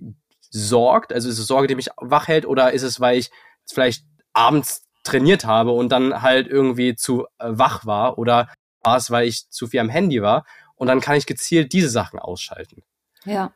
[0.49, 1.14] sorgt?
[1.14, 3.32] Also ist es Sorge, die mich wach hält oder ist es, weil ich
[3.72, 8.49] vielleicht abends trainiert habe und dann halt irgendwie zu äh, wach war oder
[8.84, 10.45] war es, weil ich zu viel am Handy war?
[10.76, 12.84] Und dann kann ich gezielt diese Sachen ausschalten.
[13.26, 13.53] Ja.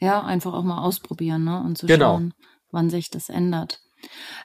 [0.00, 1.60] Ja, einfach auch mal ausprobieren, ne?
[1.60, 2.16] Und zu genau.
[2.16, 2.34] schauen,
[2.70, 3.80] wann sich das ändert.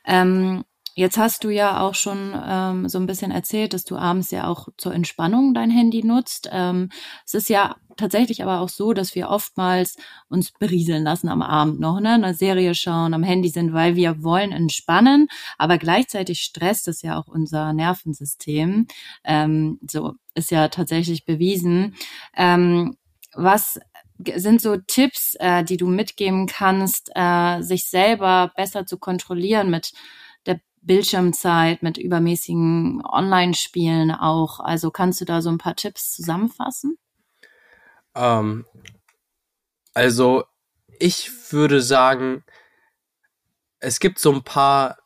[0.05, 4.29] Ähm, Jetzt hast du ja auch schon ähm, so ein bisschen erzählt, dass du abends
[4.31, 6.49] ja auch zur Entspannung dein Handy nutzt.
[6.51, 6.89] Ähm,
[7.25, 9.95] es ist ja tatsächlich aber auch so, dass wir oftmals
[10.27, 12.13] uns berieseln lassen am Abend noch, ne?
[12.15, 15.27] eine Serie schauen, am Handy sind, weil wir wollen entspannen,
[15.57, 18.87] aber gleichzeitig stresst es ja auch unser Nervensystem.
[19.23, 21.95] Ähm, so ist ja tatsächlich bewiesen.
[22.35, 22.97] Ähm,
[23.33, 23.79] was
[24.35, 29.93] sind so Tipps, äh, die du mitgeben kannst, äh, sich selber besser zu kontrollieren mit
[30.81, 34.59] Bildschirmzeit, mit übermäßigen Online-Spielen auch.
[34.59, 36.97] Also kannst du da so ein paar Tipps zusammenfassen?
[38.15, 38.65] Ähm,
[39.93, 40.45] also
[40.99, 42.43] ich würde sagen,
[43.79, 44.97] es gibt so ein paar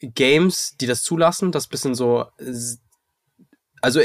[0.00, 2.26] Games, die das zulassen, das bisschen so,
[3.82, 4.00] also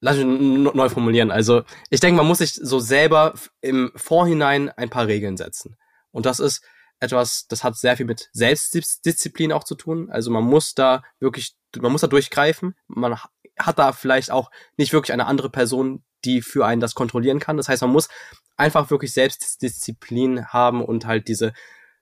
[0.00, 1.30] lass mich neu formulieren.
[1.30, 5.76] Also ich denke, man muss sich so selber im Vorhinein ein paar Regeln setzen.
[6.12, 6.62] Und das ist,
[7.00, 10.10] etwas, das hat sehr viel mit Selbstdisziplin auch zu tun.
[10.10, 12.74] Also man muss da wirklich, man muss da durchgreifen.
[12.86, 13.18] Man
[13.58, 17.56] hat da vielleicht auch nicht wirklich eine andere Person, die für einen das kontrollieren kann.
[17.56, 18.08] Das heißt, man muss
[18.56, 21.52] einfach wirklich Selbstdisziplin haben und halt diese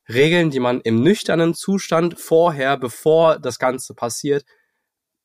[0.08, 4.44] Regeln, die man im nüchternen Zustand vorher, bevor das Ganze passiert,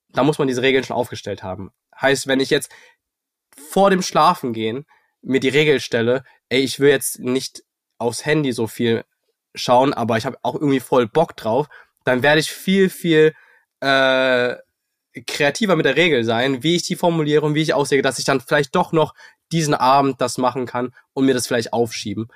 [0.09, 1.71] da muss man diese Regeln schon aufgestellt haben.
[1.99, 2.71] Heißt, wenn ich jetzt
[3.55, 4.85] vor dem Schlafen gehen
[5.21, 7.63] mir die Regel stelle, ey, ich will jetzt nicht
[7.97, 9.03] aufs Handy so viel
[9.55, 11.67] schauen, aber ich habe auch irgendwie voll Bock drauf,
[12.05, 13.33] dann werde ich viel, viel
[13.81, 14.55] äh,
[15.25, 18.25] kreativer mit der Regel sein, wie ich die formuliere und wie ich aussehe, dass ich
[18.25, 19.13] dann vielleicht doch noch
[19.51, 22.27] diesen Abend das machen kann und mir das vielleicht aufschieben.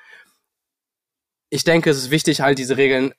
[1.50, 3.14] Ich denke, es ist wichtig, halt diese Regeln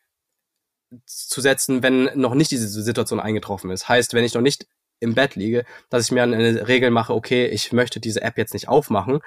[1.07, 3.89] zu setzen, wenn noch nicht diese Situation eingetroffen ist.
[3.89, 4.67] Heißt, wenn ich noch nicht
[5.01, 8.55] im Bett liege, dass ich mir eine Regel mache, okay, ich möchte diese App jetzt
[8.55, 9.21] nicht aufmachen,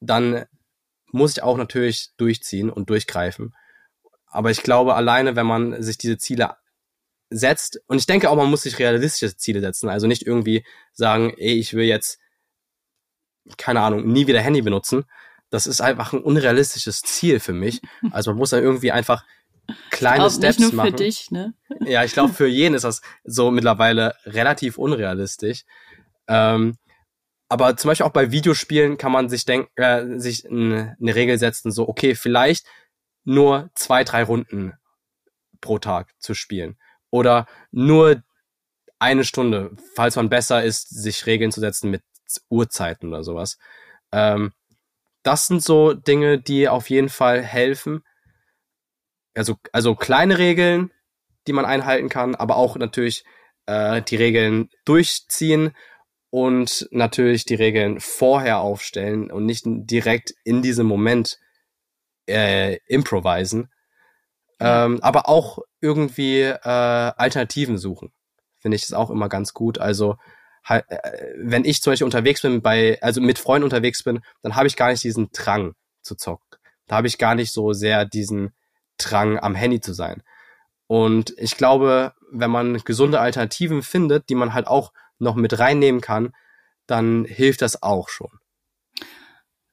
[0.00, 0.44] dann
[1.10, 3.54] muss ich auch natürlich durchziehen und durchgreifen.
[4.26, 6.56] Aber ich glaube, alleine, wenn man sich diese Ziele
[7.30, 11.34] setzt, und ich denke auch, man muss sich realistische Ziele setzen, also nicht irgendwie sagen,
[11.36, 12.18] ey, ich will jetzt,
[13.56, 15.04] keine Ahnung, nie wieder Handy benutzen.
[15.50, 17.80] Das ist einfach ein unrealistisches Ziel für mich.
[18.10, 19.24] Also man muss dann irgendwie einfach
[19.90, 20.90] kleine Auch Steps nicht nur machen.
[20.90, 21.54] für dich, ne?
[21.84, 25.64] Ja, ich glaube, für jeden ist das so mittlerweile relativ unrealistisch.
[26.26, 26.76] Ähm,
[27.50, 31.72] aber zum Beispiel auch bei Videospielen kann man sich denken, äh, sich eine Regel setzen,
[31.72, 32.66] so, okay, vielleicht
[33.24, 34.74] nur zwei, drei Runden
[35.60, 36.76] pro Tag zu spielen.
[37.10, 38.22] Oder nur
[38.98, 42.02] eine Stunde, falls man besser ist, sich Regeln zu setzen mit
[42.48, 43.58] Uhrzeiten oder sowas.
[44.12, 44.52] Ähm,
[45.22, 48.04] das sind so Dinge, die auf jeden Fall helfen.
[49.34, 50.90] Also, also kleine Regeln,
[51.46, 53.24] die man einhalten kann, aber auch natürlich
[53.66, 55.74] äh, die Regeln durchziehen
[56.30, 61.38] und natürlich die Regeln vorher aufstellen und nicht direkt in diesem Moment
[62.26, 63.70] äh, improvisen.
[64.60, 68.12] Ähm, aber auch irgendwie äh, Alternativen suchen.
[68.58, 69.78] Finde ich das auch immer ganz gut.
[69.78, 70.16] Also
[70.68, 70.82] äh,
[71.36, 74.76] wenn ich zum Beispiel unterwegs bin, bei, also mit Freunden unterwegs bin, dann habe ich
[74.76, 76.44] gar nicht diesen Drang zu zocken.
[76.86, 78.52] Da habe ich gar nicht so sehr diesen
[78.98, 80.22] Drang, am Handy zu sein.
[80.86, 86.00] Und ich glaube, wenn man gesunde Alternativen findet, die man halt auch noch mit reinnehmen
[86.00, 86.34] kann,
[86.86, 88.30] dann hilft das auch schon.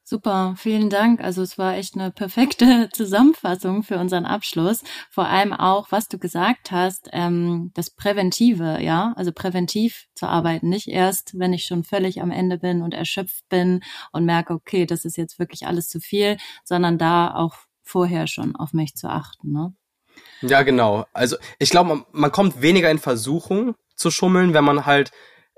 [0.08, 1.20] Super, vielen Dank.
[1.20, 4.84] Also es war echt eine perfekte Zusammenfassung für unseren Abschluss.
[5.10, 10.68] Vor allem auch, was du gesagt hast, ähm, das Präventive, ja, also präventiv zu arbeiten,
[10.68, 13.82] nicht erst, wenn ich schon völlig am Ende bin und erschöpft bin
[14.12, 18.54] und merke, okay, das ist jetzt wirklich alles zu viel, sondern da auch vorher schon
[18.54, 19.50] auf mich zu achten.
[19.50, 19.74] Ne?
[20.40, 21.06] Ja, genau.
[21.14, 25.10] Also ich glaube, man, man kommt weniger in Versuchung zu schummeln, wenn man halt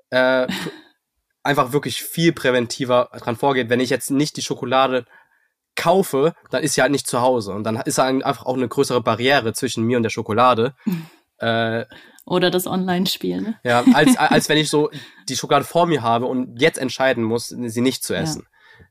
[0.09, 0.47] äh,
[1.43, 3.71] einfach wirklich viel präventiver dran vorgeht.
[3.71, 5.07] Wenn ich jetzt nicht die Schokolade
[5.77, 7.53] kaufe, dann ist sie halt nicht zu Hause.
[7.53, 10.75] Und dann ist einfach auch eine größere Barriere zwischen mir und der Schokolade.
[11.39, 11.85] äh,
[12.27, 13.41] Oder das Online-Spiel.
[13.41, 13.61] Ne?
[13.63, 14.91] Ja, als, als wenn ich so
[15.29, 18.43] die Schokolade vor mir habe und jetzt entscheiden muss, sie nicht zu essen.
[18.43, 18.89] Ja.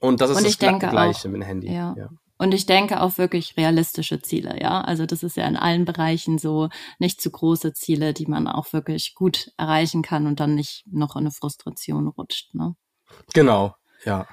[0.00, 1.72] Und das ist und das Gleiche auch, mit dem Handy.
[1.72, 1.94] Ja.
[1.98, 2.08] ja.
[2.38, 4.80] Und ich denke auch wirklich realistische Ziele, ja.
[4.80, 6.68] Also das ist ja in allen Bereichen so
[6.98, 11.16] nicht zu große Ziele, die man auch wirklich gut erreichen kann und dann nicht noch
[11.16, 12.76] in eine Frustration rutscht, ne?
[13.34, 13.74] Genau,
[14.04, 14.26] ja.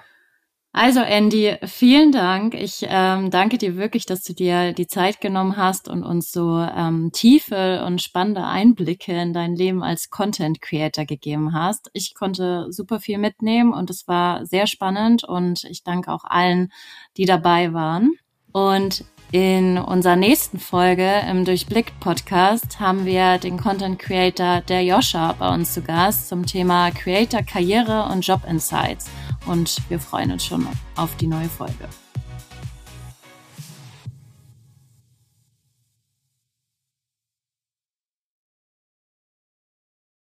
[0.78, 2.54] Also Andy, vielen Dank.
[2.54, 6.60] Ich ähm, danke dir wirklich, dass du dir die Zeit genommen hast und uns so
[6.60, 11.90] ähm, tiefe und spannende Einblicke in dein Leben als Content Creator gegeben hast.
[11.94, 16.74] Ich konnte super viel mitnehmen und es war sehr spannend und ich danke auch allen,
[17.16, 18.12] die dabei waren.
[18.52, 19.06] Und
[19.36, 25.54] in unserer nächsten Folge im Durchblick Podcast haben wir den Content Creator der Joscha bei
[25.54, 29.08] uns zu Gast zum Thema Creator Karriere und Job Insights
[29.46, 30.66] und wir freuen uns schon
[30.96, 31.90] auf die neue Folge.